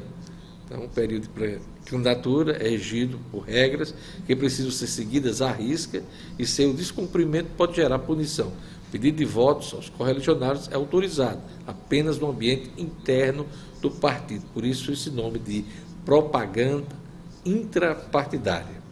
Então, 0.65 0.85
o 0.85 0.89
período 0.89 1.27
de 1.27 1.59
candidatura 1.85 2.53
é 2.53 2.69
regido 2.69 3.19
por 3.31 3.41
regras 3.41 3.93
que 4.25 4.35
precisam 4.35 4.71
ser 4.71 4.87
seguidas 4.87 5.41
à 5.41 5.51
risca 5.51 6.03
e 6.37 6.45
seu 6.45 6.73
descumprimento 6.73 7.49
pode 7.57 7.75
gerar 7.75 7.99
punição. 7.99 8.51
Pedido 8.91 9.17
de 9.17 9.25
votos 9.25 9.73
aos 9.73 9.89
correligionários 9.89 10.69
é 10.71 10.75
autorizado 10.75 11.41
apenas 11.65 12.19
no 12.19 12.29
ambiente 12.29 12.71
interno 12.77 13.45
do 13.81 13.89
partido. 13.89 14.45
Por 14.53 14.63
isso, 14.63 14.91
esse 14.91 15.09
nome 15.09 15.39
de 15.39 15.65
propaganda 16.05 16.85
intrapartidária. 17.43 18.83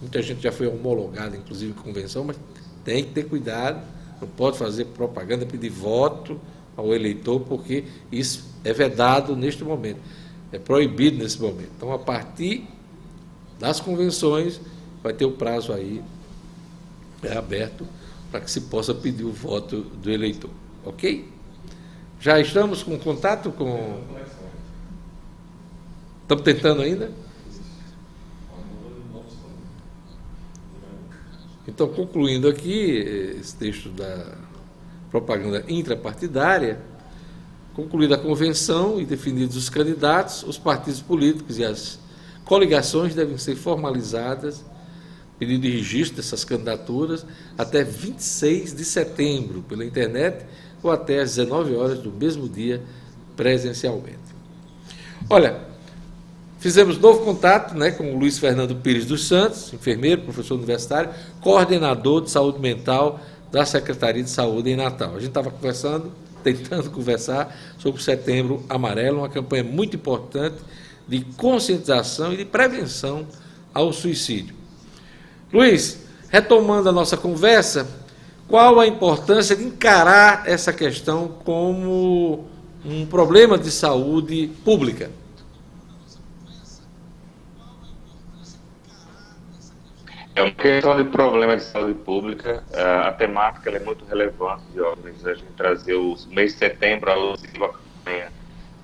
Muita 0.00 0.20
gente 0.20 0.42
já 0.42 0.52
foi 0.52 0.66
homologada, 0.66 1.36
inclusive, 1.36 1.70
em 1.70 1.74
convenção, 1.74 2.24
mas 2.24 2.36
tem 2.84 3.04
que 3.04 3.12
ter 3.12 3.24
cuidado 3.24 3.82
não 4.22 4.28
pode 4.28 4.56
fazer 4.56 4.86
propaganda, 4.86 5.44
pedir 5.44 5.68
voto 5.68 6.40
ao 6.76 6.94
eleitor, 6.94 7.40
porque 7.40 7.84
isso 8.10 8.50
é 8.64 8.72
vedado 8.72 9.36
neste 9.36 9.62
momento, 9.64 9.98
é 10.50 10.58
proibido 10.58 11.18
nesse 11.18 11.40
momento. 11.40 11.70
Então, 11.76 11.92
a 11.92 11.98
partir 11.98 12.66
das 13.58 13.80
convenções, 13.80 14.60
vai 15.02 15.12
ter 15.12 15.24
o 15.24 15.32
prazo 15.32 15.72
aí 15.72 16.02
é 17.22 17.36
aberto 17.36 17.86
para 18.30 18.40
que 18.40 18.50
se 18.50 18.62
possa 18.62 18.94
pedir 18.94 19.24
o 19.24 19.32
voto 19.32 19.80
do 19.80 20.10
eleitor. 20.10 20.50
Ok? 20.84 21.30
Já 22.20 22.40
estamos 22.40 22.82
com 22.82 22.98
contato 22.98 23.52
com. 23.52 24.00
Estamos 26.22 26.44
tentando 26.44 26.82
ainda? 26.82 27.12
Então, 31.66 31.88
concluindo 31.88 32.48
aqui 32.48 32.90
esse 33.40 33.54
texto 33.54 33.88
da 33.90 34.36
propaganda 35.10 35.64
intrapartidária, 35.68 36.80
concluída 37.74 38.16
a 38.16 38.18
convenção 38.18 39.00
e 39.00 39.06
definidos 39.06 39.56
os 39.56 39.68
candidatos, 39.68 40.42
os 40.42 40.58
partidos 40.58 41.00
políticos 41.00 41.58
e 41.58 41.64
as 41.64 42.00
coligações 42.44 43.14
devem 43.14 43.38
ser 43.38 43.54
formalizadas, 43.54 44.64
pedido 45.38 45.62
de 45.62 45.70
registro 45.70 46.16
dessas 46.16 46.44
candidaturas, 46.44 47.24
até 47.56 47.84
26 47.84 48.74
de 48.74 48.84
setembro, 48.84 49.62
pela 49.62 49.84
internet 49.84 50.44
ou 50.82 50.90
até 50.90 51.20
às 51.20 51.36
19 51.36 51.74
horas 51.76 51.98
do 52.00 52.10
mesmo 52.10 52.48
dia, 52.48 52.82
presencialmente. 53.36 54.18
Olha, 55.30 55.71
Fizemos 56.62 56.96
novo 56.96 57.24
contato 57.24 57.74
né, 57.74 57.90
com 57.90 58.14
o 58.14 58.16
Luiz 58.16 58.38
Fernando 58.38 58.76
Pires 58.76 59.04
dos 59.04 59.26
Santos, 59.26 59.72
enfermeiro, 59.72 60.22
professor 60.22 60.54
universitário, 60.54 61.10
coordenador 61.40 62.20
de 62.20 62.30
saúde 62.30 62.60
mental 62.60 63.18
da 63.50 63.66
Secretaria 63.66 64.22
de 64.22 64.30
Saúde 64.30 64.70
em 64.70 64.76
Natal. 64.76 65.08
A 65.08 65.14
gente 65.14 65.30
estava 65.30 65.50
conversando, 65.50 66.12
tentando 66.44 66.88
conversar 66.88 67.52
sobre 67.78 68.00
o 68.00 68.04
Setembro 68.04 68.64
Amarelo, 68.68 69.18
uma 69.18 69.28
campanha 69.28 69.64
muito 69.64 69.96
importante 69.96 70.54
de 71.08 71.22
conscientização 71.36 72.32
e 72.32 72.36
de 72.36 72.44
prevenção 72.44 73.26
ao 73.74 73.92
suicídio. 73.92 74.54
Luiz, 75.52 75.98
retomando 76.28 76.88
a 76.88 76.92
nossa 76.92 77.16
conversa, 77.16 77.88
qual 78.46 78.78
a 78.78 78.86
importância 78.86 79.56
de 79.56 79.64
encarar 79.64 80.44
essa 80.48 80.72
questão 80.72 81.26
como 81.44 82.44
um 82.84 83.04
problema 83.04 83.58
de 83.58 83.72
saúde 83.72 84.48
pública? 84.64 85.10
É 90.34 90.42
uma 90.42 90.50
questão 90.50 90.96
de 90.96 91.10
problema 91.10 91.56
de 91.56 91.62
saúde 91.62 91.92
pública. 91.92 92.64
É, 92.72 92.82
a 92.82 93.12
temática 93.12 93.68
é 93.70 93.78
muito 93.78 94.04
relevante, 94.06 94.62
Diógenes. 94.72 95.26
A 95.26 95.34
gente 95.34 95.52
trazer 95.52 95.94
o 95.94 96.16
mês 96.28 96.52
de 96.52 96.58
setembro 96.58 97.10
alusivo 97.10 97.66
à 97.66 97.68
campanha 97.68 98.32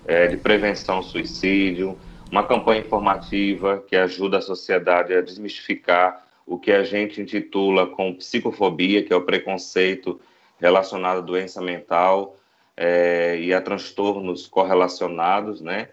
é, 0.06 0.26
de 0.26 0.36
prevenção 0.36 0.96
ao 0.96 1.02
suicídio, 1.02 1.98
uma 2.30 2.42
campanha 2.42 2.80
informativa 2.80 3.82
que 3.86 3.96
ajuda 3.96 4.38
a 4.38 4.42
sociedade 4.42 5.14
a 5.14 5.22
desmistificar 5.22 6.22
o 6.46 6.58
que 6.58 6.70
a 6.70 6.82
gente 6.82 7.20
intitula 7.20 7.86
com 7.86 8.14
psicofobia, 8.14 9.02
que 9.02 9.12
é 9.12 9.16
o 9.16 9.22
preconceito 9.22 10.20
relacionado 10.60 11.18
à 11.18 11.22
doença 11.22 11.62
mental 11.62 12.36
é, 12.76 13.38
e 13.40 13.54
a 13.54 13.60
transtornos 13.60 14.46
correlacionados, 14.46 15.62
né? 15.62 15.88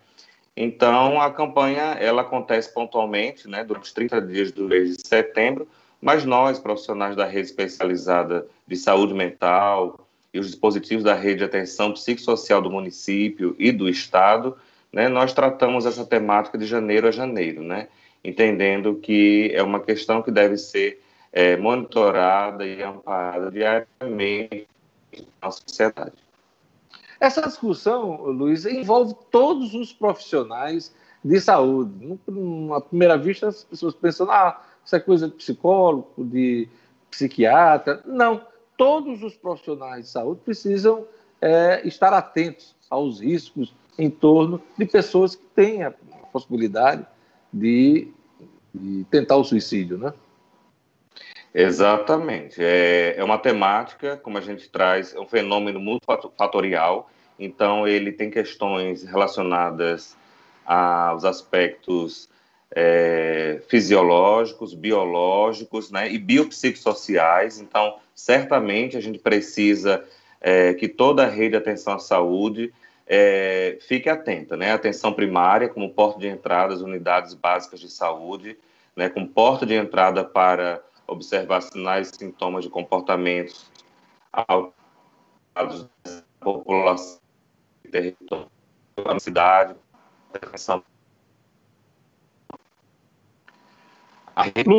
Então, 0.58 1.20
a 1.20 1.32
campanha 1.32 1.98
ela 2.00 2.22
acontece 2.22 2.74
pontualmente, 2.74 3.48
né, 3.48 3.64
durante 3.64 3.94
30 3.94 4.22
dias 4.22 4.52
do 4.52 4.64
mês 4.70 4.96
de 4.96 5.06
setembro, 5.06 5.68
mas 6.02 6.24
nós, 6.24 6.60
profissionais 6.60 7.16
da 7.16 7.26
rede 7.26 7.48
especializada 7.48 8.48
de 8.66 8.78
saúde 8.78 9.14
mental 9.14 10.08
e 10.34 10.40
os 10.40 10.48
dispositivos 10.48 11.04
da 11.04 11.14
rede 11.14 11.40
de 11.40 11.44
atenção 11.44 11.92
psicossocial 11.92 12.62
do 12.62 12.72
município 12.72 13.56
e 13.60 13.72
do 13.72 13.90
estado, 13.90 14.56
né, 14.94 15.10
nós 15.10 15.34
tratamos 15.34 15.86
essa 15.86 16.06
temática 16.06 16.58
de 16.58 16.66
janeiro 16.66 17.08
a 17.08 17.12
janeiro, 17.12 17.62
né, 17.62 17.90
entendendo 18.24 18.96
que 18.96 19.52
é 19.54 19.62
uma 19.62 19.82
questão 19.82 20.22
que 20.22 20.32
deve 20.32 20.58
ser 20.58 21.02
é, 21.34 21.58
monitorada 21.58 22.66
e 22.66 22.82
amparada 22.82 23.52
diariamente 23.52 24.68
na 25.42 25.52
sociedade. 25.52 26.25
Essa 27.26 27.42
discussão, 27.42 28.22
Luiz, 28.22 28.68
envolve 28.68 29.16
todos 29.32 29.74
os 29.74 29.92
profissionais 29.92 30.94
de 31.24 31.42
saúde. 31.42 32.20
Numa 32.28 32.80
primeira 32.80 33.18
vista, 33.18 33.48
as 33.48 33.64
pessoas 33.64 33.96
pensam, 33.96 34.30
ah, 34.30 34.62
isso 34.86 34.96
é 34.96 35.00
coisa 35.00 35.28
de 35.28 35.34
psicólogo, 35.34 36.08
de 36.20 36.70
psiquiatra. 37.10 38.04
Não, 38.06 38.46
todos 38.78 39.24
os 39.24 39.36
profissionais 39.36 40.06
de 40.06 40.12
saúde 40.12 40.42
precisam 40.46 41.08
é, 41.42 41.82
estar 41.84 42.14
atentos 42.14 42.76
aos 42.92 43.20
riscos 43.22 43.74
em 43.98 44.08
torno 44.08 44.62
de 44.78 44.86
pessoas 44.86 45.36
que 45.36 45.46
têm 45.56 45.82
a 45.82 45.90
possibilidade 46.32 47.08
de, 47.52 48.08
de 48.72 49.04
tentar 49.06 49.38
o 49.38 49.44
suicídio, 49.44 49.98
né? 49.98 50.14
Exatamente. 51.52 52.64
É, 52.64 53.16
é 53.18 53.24
uma 53.24 53.40
temática, 53.40 54.16
como 54.16 54.38
a 54.38 54.42
gente 54.42 54.70
traz, 54.70 55.16
é 55.16 55.20
um 55.20 55.26
fenômeno 55.26 55.80
multifatorial, 55.80 57.10
então 57.40 57.88
ele 57.88 58.12
tem 58.12 58.30
questões 58.30 59.04
relacionadas 59.04 60.16
aos 60.66 61.26
aspectos 61.26 62.30
é, 62.72 63.62
fisiológicos, 63.68 64.74
biológicos 64.74 65.92
né, 65.92 66.12
e 66.12 66.18
biopsicossociais. 66.18 67.60
Então, 67.60 67.98
certamente 68.14 68.98
a 68.98 69.02
gente 69.02 69.20
precisa 69.20 70.04
é, 70.42 70.74
que 70.74 70.88
toda 70.88 71.24
a 71.24 71.30
rede 71.30 71.52
de 71.52 71.58
atenção 71.58 71.94
à 71.94 72.00
saúde 72.00 72.74
é, 73.08 73.78
fique 73.82 74.10
atenta, 74.10 74.58
né? 74.58 74.72
Atenção 74.72 75.14
primária, 75.14 75.70
como 75.70 75.94
porta 75.94 76.20
de 76.20 76.28
entrada 76.28 76.74
às 76.74 76.82
unidades 76.82 77.36
básicas 77.36 77.80
de 77.80 77.90
saúde, 77.90 78.58
né, 78.96 79.10
com 79.10 79.28
porta 79.28 79.66
de 79.66 79.76
entrada 79.76 80.24
para 80.24 80.82
observar 81.08 81.62
sinais 81.62 82.10
e 82.10 82.18
sintomas 82.18 82.64
de 82.64 82.70
comportamentos 82.70 83.70
alterados 84.34 85.88
da 86.04 86.24
população, 86.40 87.20
território, 87.96 88.52
da 88.98 89.20
cidade, 89.20 89.76
atenção 90.34 90.84
a 94.36 94.44
rede 94.44 94.70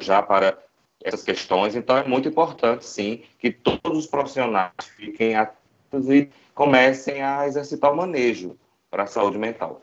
já 0.00 0.22
para 0.22 0.58
essas 1.04 1.22
questões, 1.22 1.74
então 1.74 1.98
é 1.98 2.04
muito 2.08 2.28
importante, 2.28 2.86
sim, 2.86 3.24
que 3.38 3.52
todos 3.52 3.98
os 3.98 4.06
profissionais 4.06 4.72
fiquem 4.96 5.36
atentos 5.36 6.08
e 6.08 6.30
comecem 6.54 7.22
a 7.22 7.46
exercitar 7.46 7.92
o 7.92 7.96
manejo 7.96 8.56
para 8.90 9.02
a 9.02 9.06
saúde 9.06 9.36
mental. 9.36 9.82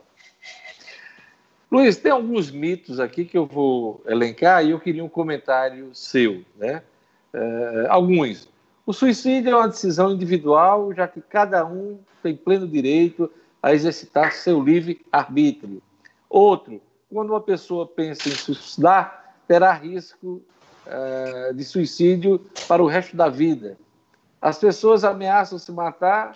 Luiz, 1.70 1.96
tem 1.96 2.10
alguns 2.10 2.50
mitos 2.50 2.98
aqui 2.98 3.24
que 3.24 3.38
eu 3.38 3.46
vou 3.46 4.02
elencar 4.06 4.64
e 4.64 4.70
eu 4.70 4.80
queria 4.80 5.04
um 5.04 5.08
comentário 5.08 5.94
seu, 5.94 6.44
né? 6.56 6.82
É, 7.32 7.86
alguns. 7.88 8.48
O 8.86 8.92
suicídio 8.92 9.50
é 9.50 9.56
uma 9.56 9.68
decisão 9.68 10.10
individual, 10.12 10.92
já 10.94 11.06
que 11.06 11.20
cada 11.20 11.64
um 11.64 11.98
tem 12.22 12.36
pleno 12.36 12.66
direito 12.66 13.30
a 13.62 13.72
exercitar 13.74 14.32
seu 14.32 14.62
livre 14.62 15.04
arbítrio. 15.12 15.82
Outro, 16.28 16.80
quando 17.12 17.30
uma 17.30 17.40
pessoa 17.40 17.86
pensa 17.86 18.28
em 18.28 18.32
suicidar, 18.32 19.36
terá 19.46 19.72
risco 19.72 20.42
uh, 20.86 21.54
de 21.54 21.64
suicídio 21.64 22.40
para 22.66 22.82
o 22.82 22.86
resto 22.86 23.16
da 23.16 23.28
vida. 23.28 23.76
As 24.40 24.58
pessoas 24.58 25.04
ameaçam 25.04 25.58
se 25.58 25.70
matar, 25.70 26.34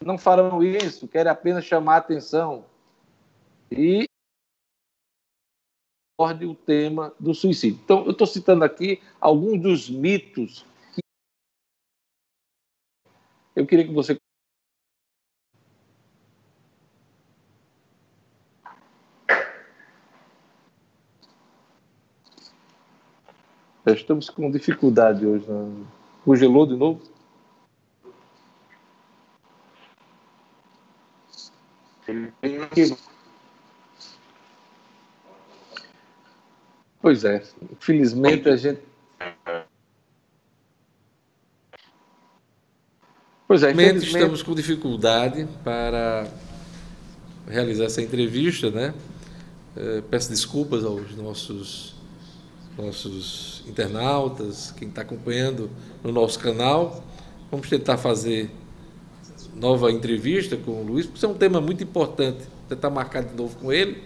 não 0.00 0.16
farão 0.16 0.62
isso, 0.62 1.08
querem 1.08 1.32
apenas 1.32 1.64
chamar 1.64 1.94
a 1.94 1.98
atenção. 1.98 2.64
E 3.70 4.04
o 6.18 6.54
tema 6.54 7.14
do 7.18 7.34
suicídio. 7.34 7.80
Então, 7.82 8.04
eu 8.04 8.10
estou 8.10 8.26
citando 8.26 8.62
aqui 8.62 9.00
alguns 9.18 9.58
dos 9.58 9.88
mitos 9.88 10.66
eu 13.60 13.66
queria 13.66 13.86
que 13.86 13.92
você 13.92 14.18
Estamos 23.86 24.30
com 24.30 24.50
dificuldade 24.50 25.26
hoje. 25.26 25.50
Né? 25.50 25.84
Congelou 26.24 26.64
de 26.64 26.76
novo? 26.76 27.02
Pois 37.02 37.24
é, 37.24 37.42
infelizmente 37.72 38.48
a 38.48 38.56
gente. 38.56 38.89
Pois 43.50 43.64
é, 43.64 43.72
infelizmente 43.72 44.06
estamos 44.06 44.42
com 44.44 44.54
dificuldade 44.54 45.44
para 45.64 46.28
realizar 47.48 47.86
essa 47.86 48.00
entrevista, 48.00 48.70
né? 48.70 48.94
Eh, 49.76 50.04
peço 50.08 50.30
desculpas 50.30 50.84
aos 50.84 51.16
nossos 51.16 51.96
nossos 52.78 53.64
internautas, 53.66 54.72
quem 54.78 54.86
está 54.86 55.02
acompanhando 55.02 55.68
no 56.04 56.12
nosso 56.12 56.38
canal. 56.38 57.02
Vamos 57.50 57.68
tentar 57.68 57.98
fazer 57.98 58.52
nova 59.56 59.90
entrevista 59.90 60.56
com 60.56 60.70
o 60.70 60.84
Luiz, 60.84 61.06
porque 61.06 61.16
isso 61.16 61.26
é 61.26 61.28
um 61.28 61.34
tema 61.34 61.60
muito 61.60 61.82
importante. 61.82 62.38
Vou 62.38 62.68
tentar 62.68 62.88
marcar 62.88 63.24
de 63.24 63.34
novo 63.34 63.56
com 63.56 63.72
ele. 63.72 64.00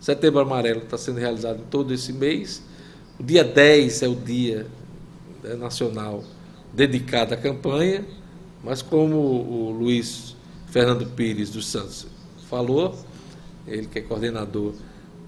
Setembro 0.00 0.40
Amarelo 0.40 0.80
está 0.80 0.98
sendo 0.98 1.20
realizado 1.20 1.60
todo 1.70 1.94
esse 1.94 2.12
mês. 2.12 2.60
O 3.16 3.22
dia 3.22 3.44
10 3.44 4.02
é 4.02 4.08
o 4.08 4.16
dia 4.16 4.66
né, 5.40 5.54
nacional 5.54 6.24
dedicado 6.74 7.32
à 7.32 7.36
campanha, 7.36 8.04
mas 8.62 8.82
como 8.82 9.16
o 9.16 9.70
Luiz 9.70 10.36
Fernando 10.68 11.06
Pires 11.06 11.50
dos 11.50 11.66
Santos 11.66 12.06
falou, 12.48 12.98
ele 13.66 13.86
que 13.86 13.98
é 13.98 14.02
coordenador 14.02 14.72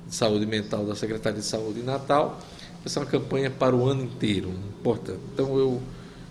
de 0.06 0.14
saúde 0.14 0.46
mental 0.46 0.84
da 0.84 0.94
Secretaria 0.94 1.40
de 1.40 1.46
Saúde 1.46 1.80
em 1.80 1.82
Natal, 1.82 2.40
essa 2.84 3.00
é 3.00 3.02
uma 3.02 3.08
campanha 3.08 3.50
para 3.50 3.74
o 3.74 3.86
ano 3.86 4.04
inteiro, 4.04 4.50
importante. 4.78 5.20
Então 5.32 5.58
eu 5.58 5.82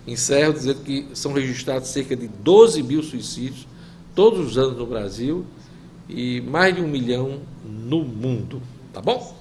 encerro 0.06 0.54
dizendo 0.54 0.82
que 0.82 1.08
são 1.13 1.34
registrados 1.34 1.89
cerca 1.89 2.16
de 2.16 2.28
12 2.28 2.84
mil 2.84 3.02
suicídios 3.02 3.68
todos 4.13 4.48
os 4.48 4.58
anos 4.58 4.78
no 4.78 4.86
Brasil 4.86 5.46
e 6.08 6.42
mais 6.42 6.76
de 6.76 6.82
um 6.82 6.88
milhão 6.88 7.42
no 7.66 8.04
mundo. 8.04 8.62
Tá 8.94 9.02
bom? 9.02 9.36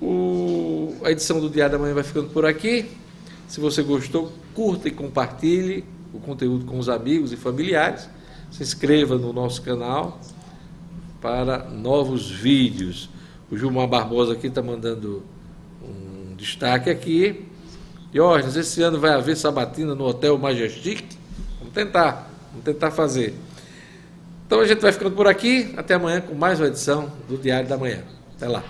O, 0.00 0.94
a 1.02 1.10
edição 1.10 1.40
do 1.40 1.48
Diário 1.48 1.72
da 1.72 1.78
Manhã 1.78 1.94
vai 1.94 2.04
ficando 2.04 2.28
por 2.28 2.44
aqui. 2.44 2.90
Se 3.48 3.60
você 3.60 3.82
gostou, 3.82 4.32
curta 4.56 4.88
e 4.88 4.90
compartilhe 4.90 5.84
o 6.14 6.18
conteúdo 6.18 6.64
com 6.64 6.78
os 6.78 6.88
amigos 6.88 7.30
e 7.30 7.36
familiares. 7.36 8.08
Se 8.50 8.62
inscreva 8.62 9.18
no 9.18 9.32
nosso 9.32 9.60
canal 9.60 10.18
para 11.20 11.58
novos 11.58 12.30
vídeos. 12.30 13.10
O 13.50 13.56
Gilmar 13.56 13.86
Barbosa 13.86 14.32
aqui 14.32 14.46
está 14.46 14.62
mandando 14.62 15.22
um 15.82 16.34
destaque 16.34 16.88
aqui. 16.88 17.44
Diógenes, 18.10 18.56
esse 18.56 18.82
ano 18.82 18.98
vai 18.98 19.12
haver 19.12 19.36
sabatina 19.36 19.94
no 19.94 20.04
Hotel 20.04 20.38
Majestic? 20.38 21.04
Vamos 21.58 21.74
tentar, 21.74 22.30
vamos 22.50 22.64
tentar 22.64 22.90
fazer. 22.90 23.34
Então 24.46 24.60
a 24.60 24.66
gente 24.66 24.80
vai 24.80 24.90
ficando 24.90 25.14
por 25.14 25.26
aqui. 25.26 25.74
Até 25.76 25.94
amanhã 25.94 26.22
com 26.22 26.34
mais 26.34 26.58
uma 26.58 26.68
edição 26.68 27.12
do 27.28 27.36
Diário 27.36 27.68
da 27.68 27.76
Manhã. 27.76 28.02
Até 28.36 28.48
lá. 28.48 28.64